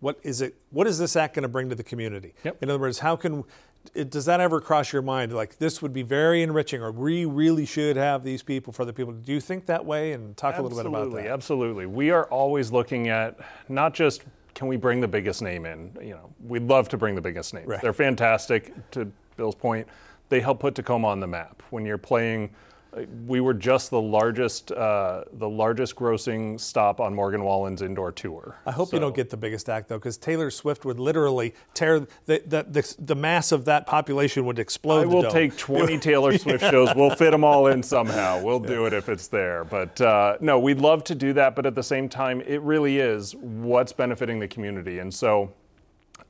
what 0.00 0.18
is 0.22 0.40
it? 0.40 0.54
What 0.70 0.86
is 0.86 0.98
this 0.98 1.16
act 1.16 1.34
going 1.34 1.44
to 1.44 1.48
bring 1.48 1.68
to 1.70 1.74
the 1.74 1.84
community? 1.84 2.34
In 2.60 2.68
other 2.68 2.78
words, 2.78 2.98
how 2.98 3.16
can 3.16 3.44
it, 3.94 4.10
does 4.10 4.24
that 4.24 4.40
ever 4.40 4.60
cross 4.60 4.92
your 4.92 5.02
mind? 5.02 5.32
Like 5.32 5.58
this 5.58 5.82
would 5.82 5.92
be 5.92 6.02
very 6.02 6.42
enriching, 6.42 6.82
or 6.82 6.92
we 6.92 7.24
really 7.24 7.66
should 7.66 7.96
have 7.96 8.24
these 8.24 8.42
people 8.42 8.72
for 8.72 8.84
the 8.84 8.92
people. 8.92 9.12
Do 9.12 9.32
you 9.32 9.40
think 9.40 9.66
that 9.66 9.84
way? 9.84 10.12
And 10.12 10.36
talk 10.36 10.58
a 10.58 10.62
little 10.62 10.78
bit 10.78 10.86
about 10.86 11.02
Absolutely, 11.02 11.22
that. 11.22 11.30
Absolutely. 11.30 11.86
We 11.86 12.10
are 12.10 12.24
always 12.26 12.72
looking 12.72 13.08
at 13.08 13.38
not 13.68 13.94
just 13.94 14.22
can 14.54 14.68
we 14.68 14.76
bring 14.76 15.00
the 15.00 15.08
biggest 15.08 15.42
name 15.42 15.66
in. 15.66 15.96
You 16.00 16.14
know, 16.14 16.30
we'd 16.46 16.62
love 16.62 16.88
to 16.90 16.96
bring 16.96 17.14
the 17.14 17.20
biggest 17.20 17.52
names. 17.54 17.66
Right. 17.66 17.80
They're 17.80 17.92
fantastic. 17.92 18.72
To 18.92 19.10
Bill's 19.36 19.56
point, 19.56 19.86
they 20.28 20.40
help 20.40 20.60
put 20.60 20.74
Tacoma 20.74 21.08
on 21.08 21.20
the 21.20 21.26
map. 21.26 21.62
When 21.70 21.84
you're 21.84 21.98
playing, 21.98 22.50
we 23.26 23.40
were 23.40 23.54
just 23.54 23.90
the 23.90 24.00
largest, 24.00 24.70
uh, 24.72 25.24
the 25.32 25.48
largest 25.48 25.96
grossing 25.96 26.60
stop 26.60 27.00
on 27.00 27.14
Morgan 27.14 27.44
Wallen's 27.44 27.82
indoor 27.82 28.12
tour. 28.12 28.56
I 28.66 28.72
hope 28.72 28.92
you 28.92 28.98
don't 28.98 29.14
get 29.14 29.30
the 29.30 29.36
biggest 29.36 29.68
act 29.68 29.88
though, 29.88 29.98
because 29.98 30.16
Taylor 30.16 30.50
Swift 30.50 30.84
would 30.84 31.00
literally 31.00 31.54
tear 31.74 32.00
the 32.00 32.42
the, 32.46 32.64
the, 32.68 32.94
the 32.98 33.14
mass 33.14 33.52
of 33.52 33.64
that 33.64 33.86
population 33.86 34.44
would 34.46 34.58
explode. 34.58 35.02
I 35.02 35.06
will 35.06 35.30
take 35.30 35.56
20 35.56 35.98
Taylor 36.04 36.36
Swift 36.38 36.64
shows. 36.70 36.94
We'll 36.94 37.14
fit 37.14 37.30
them 37.30 37.44
all 37.44 37.66
in 37.68 37.82
somehow. 37.82 38.34
We'll 38.44 38.60
do 38.60 38.84
it 38.86 38.92
if 38.92 39.08
it's 39.08 39.28
there. 39.28 39.64
But 39.64 39.98
uh, 40.00 40.36
no, 40.40 40.58
we'd 40.58 40.78
love 40.78 41.02
to 41.04 41.14
do 41.14 41.32
that. 41.32 41.56
But 41.56 41.64
at 41.66 41.74
the 41.74 41.82
same 41.82 42.08
time, 42.08 42.42
it 42.42 42.60
really 42.60 42.98
is 42.98 43.34
what's 43.36 43.92
benefiting 43.92 44.38
the 44.38 44.48
community. 44.48 44.98
And 44.98 45.12
so, 45.12 45.52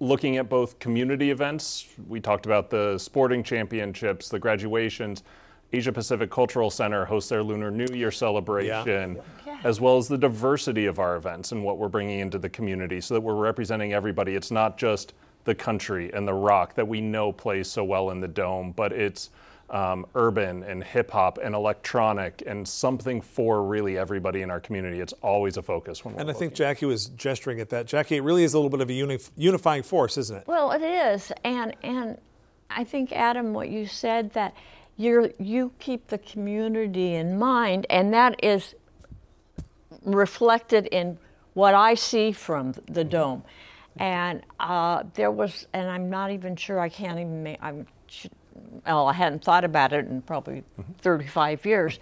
looking 0.01 0.37
at 0.37 0.49
both 0.49 0.79
community 0.79 1.31
events, 1.31 1.87
we 2.07 2.21
talked 2.21 2.47
about 2.47 2.71
the 2.71 2.99
sporting 2.99 3.43
championships, 3.43 4.29
the 4.29 4.39
graduations. 4.39 5.23
Asia 5.75 5.93
Pacific 5.93 6.31
Cultural 6.31 6.71
Center 6.71 7.05
hosts 7.05 7.29
their 7.29 7.43
Lunar 7.43 7.71
New 7.71 7.93
Year 7.93 8.13
celebration, 8.13 9.19
as 9.65 9.81
well 9.81 9.97
as 9.97 10.07
the 10.07 10.17
diversity 10.17 10.87
of 10.87 11.01
our 11.01 11.17
events 11.17 11.51
and 11.51 11.65
what 11.65 11.79
we're 11.79 11.89
bringing 11.89 12.21
into 12.21 12.39
the 12.39 12.49
community 12.49 13.01
so 13.01 13.15
that 13.15 13.21
we're 13.21 13.35
representing 13.35 13.93
everybody. 13.93 14.37
It's 14.37 14.53
not 14.53 14.79
just 14.79 15.15
the 15.45 15.55
country 15.55 16.13
and 16.13 16.29
the 16.29 16.35
rock 16.35 16.75
that 16.75 16.87
we 16.87 17.01
know 17.01 17.33
plays 17.33 17.69
so 17.69 17.83
well 17.83 18.11
in 18.11 18.21
the 18.21 18.29
dome, 18.29 18.71
but 18.71 18.93
it's 18.93 19.31
um, 19.71 20.07
urban 20.15 20.63
and 20.63 20.85
hip 20.85 21.11
hop 21.11 21.39
and 21.43 21.57
electronic 21.57 22.45
and 22.47 22.69
something 22.69 23.21
for 23.21 23.65
really 23.65 23.99
everybody 23.99 24.43
in 24.43 24.51
our 24.53 24.61
community. 24.61 25.01
It's 25.01 25.15
always 25.15 25.57
a 25.57 25.63
focus 25.63 26.05
when 26.05 26.15
we're 26.15 26.21
And 26.21 26.31
I 26.31 26.35
think 26.35 26.55
Jackie 26.55 26.87
was 26.87 27.07
gesturing 27.07 27.59
at 27.59 27.71
that. 27.71 27.87
Jackie, 27.87 28.17
it 28.17 28.23
really 28.23 28.45
is 28.45 28.55
a 28.55 28.59
little 28.59 28.71
bit 28.71 28.81
of 28.81 28.91
a 28.91 28.93
uni- 28.93 29.19
unifying 29.37 29.83
force, 29.83 30.17
isn't 30.19 30.37
it? 30.37 30.47
Well, 30.47 30.71
it 30.71 30.83
is, 30.83 31.33
and 31.43 31.75
and 31.83 32.19
I 32.71 32.85
think 32.85 33.13
Adam, 33.13 33.53
what 33.53 33.69
you 33.69 33.87
said 33.87 34.33
that 34.35 34.55
you 34.97 35.33
you 35.39 35.73
keep 35.79 36.09
the 36.09 36.19
community 36.19 37.15
in 37.15 37.39
mind, 37.39 37.87
and 37.91 38.13
that 38.15 38.43
is 38.43 38.75
reflected 40.05 40.87
in 40.87 41.19
what 41.55 41.75
I 41.75 41.95
see 41.95 42.33
from 42.33 42.73
the 42.73 43.01
mm-hmm. 43.01 43.09
dome. 43.09 43.45
And 43.97 44.43
uh, 44.59 45.05
there 45.15 45.31
was, 45.31 45.67
and 45.73 45.89
I'm 45.89 46.11
not 46.11 46.33
even 46.33 46.57
sure. 46.57 46.81
I 46.81 46.89
can't 46.89 47.19
even 47.19 47.43
make. 47.43 47.59
I'm. 47.61 47.87
Well, 48.87 49.09
I 49.09 49.13
hadn't 49.13 49.45
thought 49.45 49.65
about 49.65 49.93
it 49.93 50.07
in 50.07 50.23
probably 50.23 50.63
mm-hmm. 50.79 50.93
35 51.01 51.67
years. 51.67 51.99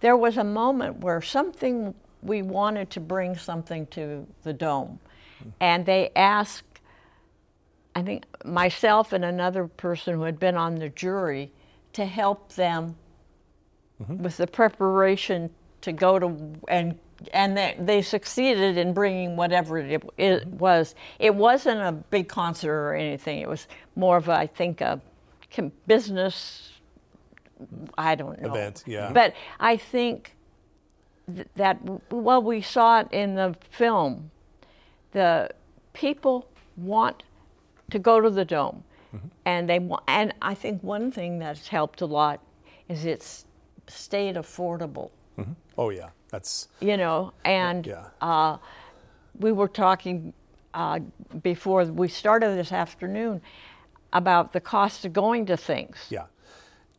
There 0.00 0.16
was 0.16 0.36
a 0.36 0.44
moment 0.44 0.98
where 0.98 1.22
something 1.22 1.94
we 2.22 2.42
wanted 2.42 2.90
to 2.90 3.00
bring 3.00 3.36
something 3.36 3.86
to 3.88 4.26
the 4.42 4.52
dome, 4.52 4.98
mm-hmm. 5.40 5.50
and 5.60 5.86
they 5.86 6.10
asked 6.14 6.74
I 7.94 8.02
think 8.02 8.24
myself 8.44 9.12
and 9.12 9.24
another 9.24 9.66
person 9.66 10.14
who 10.14 10.22
had 10.22 10.38
been 10.38 10.56
on 10.56 10.76
the 10.76 10.88
jury 10.88 11.52
to 11.94 12.04
help 12.04 12.52
them 12.52 12.96
mm-hmm. 14.02 14.22
with 14.22 14.36
the 14.36 14.46
preparation 14.46 15.50
to 15.80 15.92
go 15.92 16.18
to 16.18 16.54
and 16.68 16.98
and 17.32 17.56
they, 17.56 17.76
they 17.78 18.02
succeeded 18.02 18.76
in 18.76 18.92
bringing 18.92 19.36
whatever 19.36 19.78
it, 19.78 20.02
it 20.18 20.40
mm-hmm. 20.42 20.58
was. 20.58 20.94
It 21.18 21.34
wasn't 21.34 21.80
a 21.80 21.92
big 21.92 22.28
concert 22.28 22.72
or 22.72 22.94
anything. 22.94 23.40
It 23.40 23.48
was 23.48 23.66
more 23.96 24.16
of 24.16 24.28
a, 24.28 24.32
I 24.32 24.46
think 24.46 24.80
a 24.80 25.00
business. 25.86 26.72
I 27.96 28.14
don't 28.14 28.40
know 28.42 28.50
Event, 28.50 28.82
yeah. 28.86 29.04
Mm-hmm. 29.04 29.14
But 29.14 29.34
I 29.60 29.76
think 29.76 30.36
th- 31.32 31.46
that 31.54 31.78
well, 32.10 32.42
we 32.42 32.60
saw 32.60 33.00
it 33.00 33.08
in 33.12 33.36
the 33.36 33.56
film. 33.70 34.30
The 35.12 35.50
people 35.92 36.48
want 36.76 37.22
to 37.90 37.98
go 37.98 38.20
to 38.20 38.28
the 38.28 38.44
dome, 38.44 38.82
and 39.44 39.68
they. 39.68 39.80
And 40.08 40.34
I 40.42 40.54
think 40.54 40.82
one 40.82 41.10
thing 41.12 41.38
that's 41.38 41.68
helped 41.68 42.00
a 42.00 42.06
lot 42.06 42.40
is 42.88 43.04
it's 43.04 43.44
stayed 43.86 44.36
affordable. 44.36 45.10
Oh 45.76 45.90
yeah, 45.90 46.10
that's 46.30 46.68
You 46.80 46.96
know, 46.96 47.32
and 47.44 47.84
Yeah. 47.86 48.06
uh, 48.20 48.58
we 49.38 49.50
were 49.52 49.66
talking 49.68 50.32
uh, 50.72 51.00
before 51.42 51.84
we 51.84 52.06
started 52.08 52.56
this 52.56 52.70
afternoon 52.72 53.40
about 54.12 54.52
the 54.52 54.60
cost 54.60 55.04
of 55.04 55.12
going 55.12 55.46
to 55.46 55.56
things. 55.56 56.06
yeah. 56.10 56.26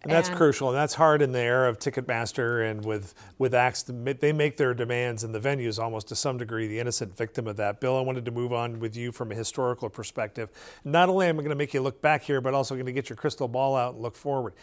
And 0.05 0.13
that's 0.13 0.29
And- 0.29 0.37
crucial, 0.37 0.69
and 0.69 0.77
that's 0.77 0.93
hard 0.93 1.23
in 1.23 1.31
the 1.31 1.39
era 1.39 1.67
of 1.67 1.79
Ticketmaster 1.79 2.69
and 2.69 2.85
with 2.85 3.15
with 3.39 3.55
acts. 3.55 3.83
They 3.83 4.31
make 4.31 4.57
their 4.57 4.75
demands, 4.75 5.23
and 5.23 5.33
the 5.33 5.39
venue 5.39 5.67
is 5.67 5.79
almost 5.79 6.07
to 6.09 6.15
some 6.15 6.37
degree 6.37 6.67
the 6.67 6.79
innocent 6.79 7.17
victim 7.17 7.47
of 7.47 7.57
that. 7.57 7.79
Bill, 7.79 7.97
I 7.97 8.01
wanted 8.01 8.23
to 8.25 8.31
move 8.31 8.53
on 8.53 8.79
with 8.79 8.95
you 8.95 9.11
from 9.11 9.31
a 9.31 9.35
historical 9.35 9.89
perspective. 9.89 10.49
Not 10.83 11.09
only 11.09 11.25
am 11.25 11.37
I 11.37 11.41
going 11.41 11.49
to 11.49 11.55
make 11.55 11.73
you 11.73 11.81
look 11.81 12.03
back 12.03 12.21
here, 12.21 12.39
but 12.39 12.53
also 12.53 12.75
going 12.75 12.85
to 12.85 12.91
get 12.91 13.09
your 13.09 13.17
crystal 13.17 13.47
ball 13.47 13.75
out 13.75 13.95
and 13.95 14.03
look 14.03 14.15
forward. 14.15 14.53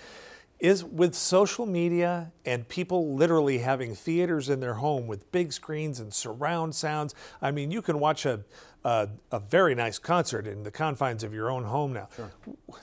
Is 0.62 0.84
with 0.84 1.16
social 1.16 1.66
media 1.66 2.30
and 2.46 2.68
people 2.68 3.16
literally 3.16 3.58
having 3.58 3.96
theaters 3.96 4.48
in 4.48 4.60
their 4.60 4.74
home 4.74 5.08
with 5.08 5.32
big 5.32 5.52
screens 5.52 5.98
and 5.98 6.14
surround 6.14 6.76
sounds. 6.76 7.16
I 7.40 7.50
mean, 7.50 7.72
you 7.72 7.82
can 7.82 7.98
watch 7.98 8.24
a 8.24 8.44
a, 8.84 9.08
a 9.32 9.40
very 9.40 9.74
nice 9.74 9.98
concert 9.98 10.46
in 10.46 10.62
the 10.62 10.70
confines 10.70 11.24
of 11.24 11.34
your 11.34 11.50
own 11.50 11.64
home 11.64 11.92
now. 11.92 12.08
Sure. 12.14 12.30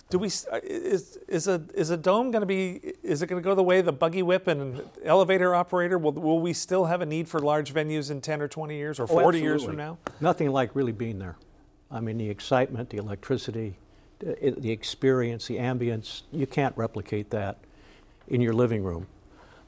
Do 0.09 0.19
we 0.19 0.27
uh, 0.51 0.59
is 0.61 1.19
is 1.29 1.47
a 1.47 1.63
is 1.73 1.89
a 1.89 1.95
dome 1.95 2.31
going 2.31 2.41
to 2.41 2.45
be 2.45 2.81
is 3.01 3.21
it 3.21 3.27
going 3.27 3.41
to 3.41 3.47
go 3.49 3.55
the 3.55 3.63
way 3.63 3.79
the 3.79 3.93
buggy 3.93 4.23
whip 4.23 4.47
and 4.47 4.81
elevator 5.05 5.55
operator? 5.55 5.97
Will 5.97 6.11
will 6.11 6.41
we 6.41 6.51
still 6.51 6.83
have 6.83 6.99
a 6.99 7.05
need 7.05 7.29
for 7.29 7.39
large 7.39 7.73
venues 7.73 8.11
in 8.11 8.19
10 8.19 8.41
or 8.41 8.49
20 8.49 8.75
years 8.75 8.99
or 8.99 9.03
Oh, 9.03 9.07
40 9.07 9.39
years 9.39 9.63
from 9.63 9.77
now? 9.77 9.97
Nothing 10.19 10.51
like 10.51 10.75
really 10.75 10.91
being 10.91 11.17
there. 11.17 11.37
I 11.89 12.01
mean, 12.01 12.17
the 12.17 12.29
excitement, 12.29 12.89
the 12.89 12.97
electricity, 12.97 13.77
the, 14.19 14.53
the 14.57 14.71
experience, 14.71 15.47
the 15.47 15.57
ambience, 15.57 16.23
you 16.33 16.45
can't 16.45 16.75
replicate 16.75 17.29
that 17.29 17.57
in 18.29 18.41
your 18.41 18.53
living 18.53 18.83
room. 18.83 19.07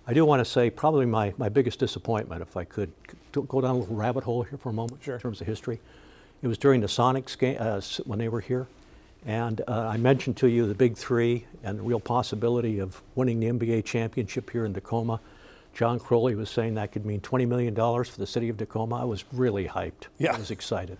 I 0.08 0.14
do 0.14 0.26
want 0.26 0.40
to 0.40 0.46
say 0.46 0.70
probably 0.70 1.06
my, 1.06 1.34
my 1.38 1.50
biggest 1.50 1.80
disappointment, 1.80 2.42
if 2.42 2.58
I 2.58 2.64
could 2.64 2.92
go 3.32 3.62
down 3.62 3.76
a 3.76 3.78
little 3.78 3.96
rabbit 3.96 4.24
hole 4.24 4.44
here 4.44 4.58
for 4.58 4.70
a 4.70 4.74
moment 4.74 5.06
in 5.08 5.20
terms 5.20 5.42
of 5.42 5.48
history. 5.48 5.80
It 6.42 6.48
was 6.48 6.58
during 6.58 6.82
the 6.82 6.88
Sonics 6.88 7.38
game 7.38 7.58
uh, 7.60 7.82
when 8.06 8.18
they 8.20 8.28
were 8.28 8.42
here. 8.42 8.68
And 9.26 9.62
uh, 9.68 9.88
I 9.88 9.98
mentioned 9.98 10.38
to 10.38 10.48
you 10.48 10.66
the 10.66 10.74
big 10.74 10.98
three 10.98 11.46
and 11.64 11.78
the 11.78 11.84
real 11.84 12.00
possibility 12.00 12.80
of 12.80 13.02
winning 13.14 13.40
the 13.40 13.48
NBA 13.48 13.86
championship 13.86 14.50
here 14.50 14.66
in 14.66 14.74
Tacoma. 14.74 15.20
John 15.76 16.00
Crowley 16.00 16.36
was 16.36 16.50
saying 16.50 16.74
that 16.76 16.92
could 16.92 17.06
mean 17.06 17.22
$20 17.22 17.48
million 17.48 17.76
for 17.76 18.18
the 18.18 18.26
city 18.28 18.50
of 18.50 18.58
Tacoma. 18.58 18.96
I 18.96 19.06
was 19.06 19.24
really 19.32 19.68
hyped. 19.68 20.08
Yeah. 20.18 20.34
I 20.34 20.40
was 20.40 20.50
excited. 20.50 20.98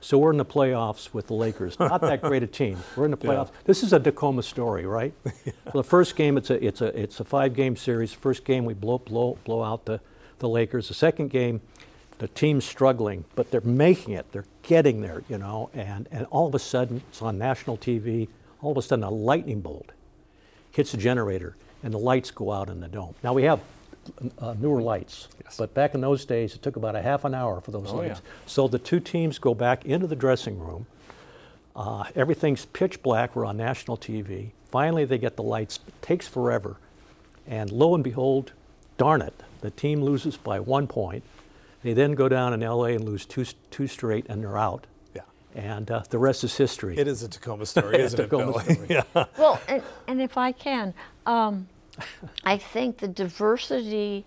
So 0.00 0.16
we're 0.18 0.30
in 0.32 0.38
the 0.38 0.44
playoffs 0.46 1.12
with 1.12 1.26
the 1.26 1.34
Lakers. 1.34 1.78
Not 1.80 2.00
that 2.00 2.22
great 2.22 2.42
a 2.42 2.46
team. 2.46 2.78
We're 2.96 3.04
in 3.04 3.10
the 3.10 3.18
Yeah. 3.20 3.30
playoffs. 3.30 3.50
This 3.64 3.82
is 3.82 3.92
a 3.92 4.00
Tacoma 4.00 4.42
story, 4.42 4.86
right? 4.86 5.12
For 5.24 5.72
the 5.78 5.84
first 5.84 6.16
game, 6.16 6.36
it's 6.38 6.50
a 6.50 6.64
it's 6.64 6.80
a 6.80 6.86
it's 6.98 7.20
a 7.20 7.24
five 7.24 7.54
game 7.54 7.76
series. 7.76 8.12
First 8.12 8.44
game, 8.44 8.64
we 8.64 8.74
blow 8.74 8.98
blow 8.98 9.38
blow 9.44 9.62
out 9.62 9.84
the, 9.84 10.00
the 10.38 10.48
Lakers. 10.48 10.88
The 10.88 10.94
second 10.94 11.28
game, 11.28 11.60
the 12.18 12.28
team's 12.28 12.64
struggling, 12.64 13.24
but 13.34 13.50
they're 13.50 13.60
making 13.60 14.14
it. 14.14 14.30
They're 14.32 14.46
getting 14.62 15.02
there, 15.02 15.22
you 15.28 15.36
know. 15.38 15.70
And 15.74 16.08
and 16.10 16.26
all 16.30 16.46
of 16.46 16.54
a 16.54 16.58
sudden, 16.58 17.02
it's 17.10 17.20
on 17.20 17.36
national 17.38 17.76
TV. 17.76 18.28
All 18.62 18.72
of 18.72 18.78
a 18.78 18.82
sudden, 18.82 19.04
a 19.04 19.10
lightning 19.10 19.60
bolt 19.60 19.90
hits 20.72 20.92
the 20.92 20.98
generator, 20.98 21.56
and 21.82 21.92
the 21.92 21.98
lights 21.98 22.30
go 22.30 22.52
out 22.52 22.68
in 22.70 22.80
the 22.80 22.88
dome. 22.88 23.14
Now 23.22 23.32
we 23.34 23.42
have 23.44 23.60
uh, 24.38 24.54
newer 24.58 24.80
lights, 24.80 25.28
but 25.58 25.72
back 25.74 25.94
in 25.94 26.00
those 26.00 26.24
days, 26.24 26.54
it 26.54 26.62
took 26.62 26.76
about 26.76 26.96
a 26.96 27.02
half 27.02 27.24
an 27.24 27.34
hour 27.34 27.60
for 27.60 27.70
those 27.70 27.90
Oh, 27.90 27.96
lights. 27.96 28.20
yeah. 28.24 28.30
So 28.46 28.68
the 28.68 28.78
two 28.78 29.00
teams 29.00 29.38
go 29.38 29.54
back 29.54 29.84
into 29.84 30.06
the 30.06 30.16
dressing 30.16 30.58
room. 30.58 30.86
Uh, 31.76 32.04
everything's 32.16 32.64
pitch 32.66 33.02
black. 33.02 33.34
We're 33.36 33.44
on 33.44 33.56
national 33.56 33.96
TV. 33.96 34.50
Finally, 34.70 35.04
they 35.04 35.18
get 35.18 35.36
the 35.36 35.42
lights. 35.42 35.80
It 35.86 36.00
takes 36.02 36.26
forever. 36.26 36.76
And 37.46 37.70
lo 37.70 37.94
and 37.94 38.04
behold, 38.04 38.52
darn 38.98 39.22
it, 39.22 39.34
the 39.60 39.70
team 39.70 40.02
loses 40.02 40.36
by 40.36 40.60
one 40.60 40.86
point. 40.86 41.22
They 41.82 41.92
then 41.94 42.12
go 42.12 42.28
down 42.28 42.52
in 42.52 42.60
LA 42.60 42.86
and 42.96 43.04
lose 43.04 43.24
two, 43.24 43.44
two 43.70 43.86
straight, 43.86 44.26
and 44.28 44.42
they're 44.42 44.58
out. 44.58 44.86
Yeah. 45.14 45.22
And 45.54 45.90
uh, 45.90 46.02
the 46.10 46.18
rest 46.18 46.44
is 46.44 46.56
history. 46.56 46.98
It 46.98 47.08
is 47.08 47.22
a 47.22 47.28
Tacoma 47.28 47.64
story, 47.66 47.98
isn't 48.00 48.18
it, 48.20 48.24
Tacoma 48.24 48.52
Bill? 48.52 48.60
story. 48.60 48.86
yeah. 48.90 49.24
Well, 49.38 49.60
and, 49.66 49.82
and 50.06 50.20
if 50.20 50.36
I 50.36 50.52
can, 50.52 50.92
um, 51.24 51.66
I 52.44 52.56
think 52.56 52.98
the 52.98 53.08
diversity 53.08 54.24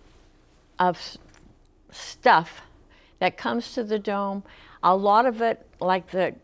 of 0.80 1.18
stuff 1.92 2.62
that 3.20 3.38
comes 3.38 3.74
to 3.74 3.84
the 3.84 4.00
dome, 4.00 4.44
a 4.82 4.96
lot 4.96 5.26
of 5.26 5.42
it, 5.42 5.66
like 5.80 6.12
the 6.12 6.36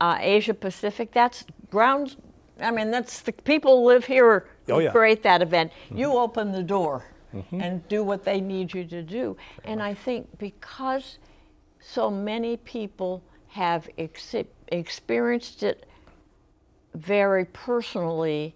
uh, 0.00 0.16
Asia 0.20 0.54
Pacific, 0.54 1.12
that's 1.12 1.44
ground. 1.70 2.16
I 2.60 2.70
mean, 2.70 2.90
that's 2.90 3.20
the 3.20 3.32
people 3.32 3.84
live 3.84 4.06
here 4.06 4.46
Oh, 4.68 4.78
yeah. 4.78 4.90
create 4.90 5.22
that 5.22 5.42
event. 5.42 5.72
You 5.94 6.12
open 6.12 6.52
the 6.52 6.62
door 6.62 7.04
and 7.52 7.86
do 7.88 8.02
what 8.02 8.24
they 8.24 8.40
need 8.40 8.72
you 8.72 8.84
to 8.86 9.02
do. 9.02 9.36
And 9.64 9.82
I 9.82 9.92
think 9.94 10.38
because 10.38 11.18
so 11.78 12.10
many 12.10 12.56
people 12.56 13.22
have 13.48 13.88
ex- 13.98 14.34
experienced 14.68 15.62
it 15.62 15.86
very 16.94 17.44
personally, 17.44 18.54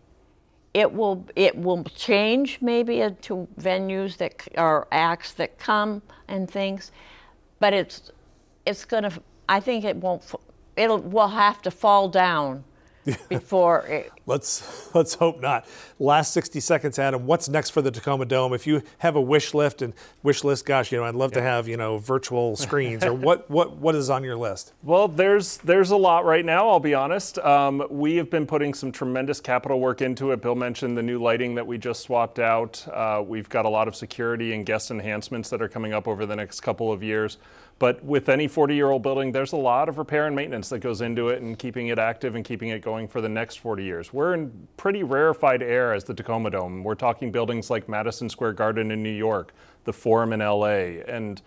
it 0.75 0.93
will 0.93 1.27
it 1.37 1.57
will 1.57 1.85
change 1.85 2.59
maybe 2.61 2.99
to 3.23 3.49
venues 3.61 4.17
that 4.19 4.35
or 4.57 4.87
acts 4.93 5.33
that 5.35 5.59
come 5.59 6.03
and 6.29 6.51
things, 6.51 6.93
but 7.61 7.73
it's 7.75 8.11
it's 8.67 8.85
gonna. 8.85 9.13
I 9.49 9.61
think 9.61 9.85
it 9.85 9.97
won't. 9.97 10.25
It'll 10.77 10.99
will 11.01 11.29
have 11.29 11.61
to 11.63 11.71
fall 11.71 12.09
down 12.09 12.65
before 13.29 13.87
it. 13.87 14.13
Let's 14.27 14.91
let's 14.95 15.15
hope 15.15 15.41
not. 15.41 15.67
Last 15.99 16.33
60 16.33 16.61
seconds, 16.61 16.99
Adam. 16.99 17.27
What's 17.27 17.49
next 17.49 17.71
for 17.71 17.83
the 17.83 17.91
Tacoma 17.91 18.25
Dome? 18.25 18.53
If 18.53 18.67
you 18.67 18.83
have 18.99 19.17
a 19.17 19.21
wish 19.21 19.55
list 19.55 19.83
and 19.83 19.95
wish 20.23 20.45
list, 20.45 20.67
gosh, 20.67 20.93
you 20.93 20.99
know, 20.99 21.05
I'd 21.05 21.15
love 21.15 21.33
to 21.33 21.43
have 21.43 21.69
you 21.69 21.77
know 21.77 21.99
virtual 21.99 22.57
screens 22.67 23.05
or 23.05 23.13
what 23.13 23.51
what 23.51 23.77
what 23.77 23.95
is 23.95 24.11
on 24.11 24.25
your 24.25 24.37
list? 24.37 24.73
Well, 24.83 25.09
there's 25.09 25.59
there's 25.59 25.91
a 25.91 25.97
lot 25.97 26.25
right 26.25 26.45
now. 26.45 26.69
I'll 26.69 26.81
be 26.81 26.95
honest. 26.95 27.39
Um, 27.39 27.85
we 27.91 28.17
have 28.17 28.31
been 28.31 28.47
putting 28.47 28.75
some 28.75 28.93
tremendous 28.93 29.41
capital 29.41 29.81
work 29.81 30.03
into 30.03 30.33
it. 30.33 30.41
Bill 30.41 30.55
mentioned 30.55 30.97
the 30.97 31.03
new 31.03 31.21
lighting 31.21 31.55
that 31.57 31.67
we 31.67 31.79
just 31.79 32.03
swapped 32.03 32.39
out. 32.39 32.87
Uh, 32.93 33.23
we've 33.27 33.49
got 33.49 33.65
a 33.65 33.69
lot 33.69 33.89
of 33.89 33.97
security 33.97 34.53
and 34.55 34.65
guest 34.65 34.91
enhancements 34.91 35.51
that 35.51 35.61
are 35.61 35.69
coming 35.69 35.93
up 35.93 36.07
over 36.07 36.27
the 36.27 36.37
next 36.37 36.61
couple 36.61 36.93
of 36.93 37.03
years. 37.03 37.39
But 37.83 38.05
with 38.05 38.29
any 38.29 38.47
40-year-old 38.47 39.03
building, 39.03 39.33
there's 39.33 39.51
a 39.51 39.57
lot 39.57 39.89
of 39.89 39.99
repair 39.99 40.29
and 40.29 40.37
maintenance 40.37 40.69
that 40.69 40.79
goes 40.79 41.01
into 41.01 41.31
it, 41.31 41.43
and 41.43 41.59
keeping 41.59 41.89
it 41.89 41.99
active 41.99 42.37
and 42.37 42.45
keeping 42.45 42.69
it 42.69 42.81
going 42.81 43.09
for 43.09 43.21
the 43.21 43.29
next 43.29 43.57
40 43.57 43.83
years. 43.83 44.13
We're 44.13 44.22
in 44.35 44.69
pretty 44.77 45.03
rarefied 45.03 45.63
air 45.63 45.93
as 45.93 46.05
the 46.05 46.15
Tacoma 46.15 46.51
Dome. 46.51 46.85
We're 46.85 46.95
talking 46.95 47.33
buildings 47.33 47.71
like 47.71 47.89
Madison 47.89 48.29
Square 48.29 48.55
Garden 48.55 48.91
in 48.91 49.03
New 49.03 49.11
York, 49.11 49.53
the 49.85 49.93
Forum 49.93 50.33
in 50.33 50.41
LA, 50.41 51.03
and 51.07 51.43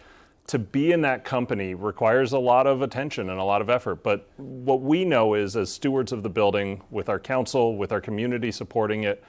to 0.47 0.59
be 0.59 0.91
in 0.91 1.01
that 1.01 1.23
company 1.23 1.73
requires 1.73 2.33
a 2.33 2.37
lot 2.37 2.67
of 2.67 2.81
attention 2.81 3.29
and 3.29 3.39
a 3.39 3.43
lot 3.43 3.61
of 3.61 3.69
effort. 3.69 4.03
But 4.03 4.29
what 4.37 4.81
we 4.81 5.03
know 5.05 5.33
is, 5.33 5.55
as 5.55 5.71
stewards 5.71 6.11
of 6.11 6.21
the 6.21 6.29
building, 6.29 6.81
with 6.91 7.09
our 7.09 7.19
council, 7.19 7.77
with 7.77 7.91
our 7.91 8.01
community 8.01 8.51
supporting 8.51 9.03
it, 9.03 9.23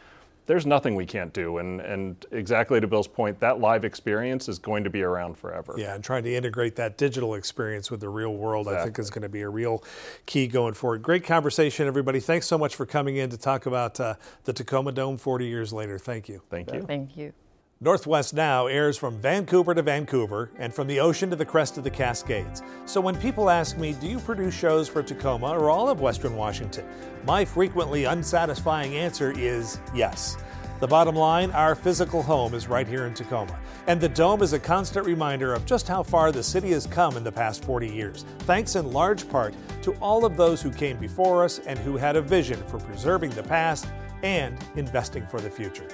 there's 0.47 0.67
nothing 0.67 0.95
we 0.95 1.07
can't 1.07 1.33
do. 1.33 1.59
And, 1.59 1.81
and 1.81 2.25
exactly 2.31 2.81
to 2.81 2.87
Bill's 2.87 3.09
point, 3.09 3.41
that 3.41 3.61
live 3.61 3.85
experience 3.85 4.49
is 4.49 4.59
going 4.59 4.85
to 4.85 4.91
be 4.91 5.03
around 5.03 5.37
forever. 5.37 5.75
Yeah, 5.77 5.95
and 5.95 6.03
trying 6.03 6.25
to 6.25 6.35
integrate 6.35 6.77
that 6.77 6.97
digital 6.97 7.35
experience 7.35 7.91
with 7.91 8.01
the 8.01 8.09
real 8.09 8.35
world, 8.35 8.69
I 8.69 8.83
think, 8.85 8.99
is 8.99 9.11
going 9.11 9.23
to 9.23 9.29
be 9.29 9.43
a 9.43 9.49
real 9.49 9.83
key 10.25 10.47
going 10.47 10.75
forward. 10.75 11.03
Great 11.03 11.25
conversation, 11.25 11.87
everybody. 11.87 12.21
Thanks 12.21 12.47
so 12.47 12.57
much 12.57 12.77
for 12.77 12.87
coming 12.87 13.17
in 13.17 13.31
to 13.31 13.37
talk 13.37 13.67
about 13.67 13.99
uh, 14.01 14.15
the 14.45 14.53
Tacoma 14.53 14.93
Dome 14.93 15.17
40 15.17 15.47
years 15.47 15.73
later. 15.73 15.99
Thank 15.99 16.29
you. 16.29 16.43
Thank 16.49 16.73
you. 16.73 16.83
Thank 16.83 17.17
you. 17.17 17.33
Northwest 17.79 18.33
Now 18.33 18.69
airs 18.69 18.97
from 18.97 19.19
Vancouver 19.19 19.75
to 19.75 19.83
Vancouver 19.83 20.51
and 20.59 20.73
from 20.73 20.87
the 20.87 20.99
ocean 20.99 21.29
to 21.29 21.37
the 21.37 21.45
crest 21.45 21.77
of 21.77 21.85
the 21.85 21.91
Cascades. 21.91 22.63
So 22.87 23.03
when 23.03 23.17
people 23.17 23.51
ask 23.51 23.77
me, 23.77 23.93
do 23.93 24.07
you 24.07 24.19
produce 24.19 24.55
shows 24.55 24.89
for 24.89 25.03
Tacoma 25.03 25.49
or 25.49 25.69
all 25.69 25.91
of 25.91 26.01
Western 26.01 26.37
Washington? 26.37 26.87
My 27.27 27.45
frequently 27.45 28.05
unsatisfying 28.05 28.97
answer 28.97 29.31
is 29.37 29.79
yes. 29.95 30.39
The 30.81 30.87
bottom 30.87 31.15
line 31.15 31.51
our 31.51 31.75
physical 31.75 32.23
home 32.23 32.55
is 32.55 32.67
right 32.67 32.89
here 32.89 33.05
in 33.05 33.13
Tacoma. 33.13 33.59
And 33.87 34.01
the 34.01 34.09
Dome 34.09 34.41
is 34.41 34.55
a 34.55 34.59
constant 34.59 35.05
reminder 35.05 35.53
of 35.53 35.67
just 35.67 35.87
how 35.87 36.03
far 36.03 36.33
the 36.33 36.43
city 36.43 36.71
has 36.71 36.87
come 36.87 37.15
in 37.19 37.25
the 37.25 37.33
past 37.33 37.63
40 37.63 37.91
years, 37.91 38.25
thanks 38.41 38.77
in 38.77 38.91
large 38.91 39.29
part 39.29 39.55
to 39.83 39.93
all 39.97 40.25
of 40.25 40.39
those 40.39 40.63
who 40.63 40.71
came 40.71 40.97
before 40.97 41.45
us 41.45 41.59
and 41.67 41.79
who 41.81 41.99
had 41.99 42.17
a 42.17 42.23
vision 42.23 42.63
for 42.69 42.79
preserving 42.79 43.33
the 43.33 43.43
past 43.43 43.87
and 44.23 44.57
investing 44.77 45.27
for 45.27 45.43
the 45.43 45.51
future. 45.51 45.87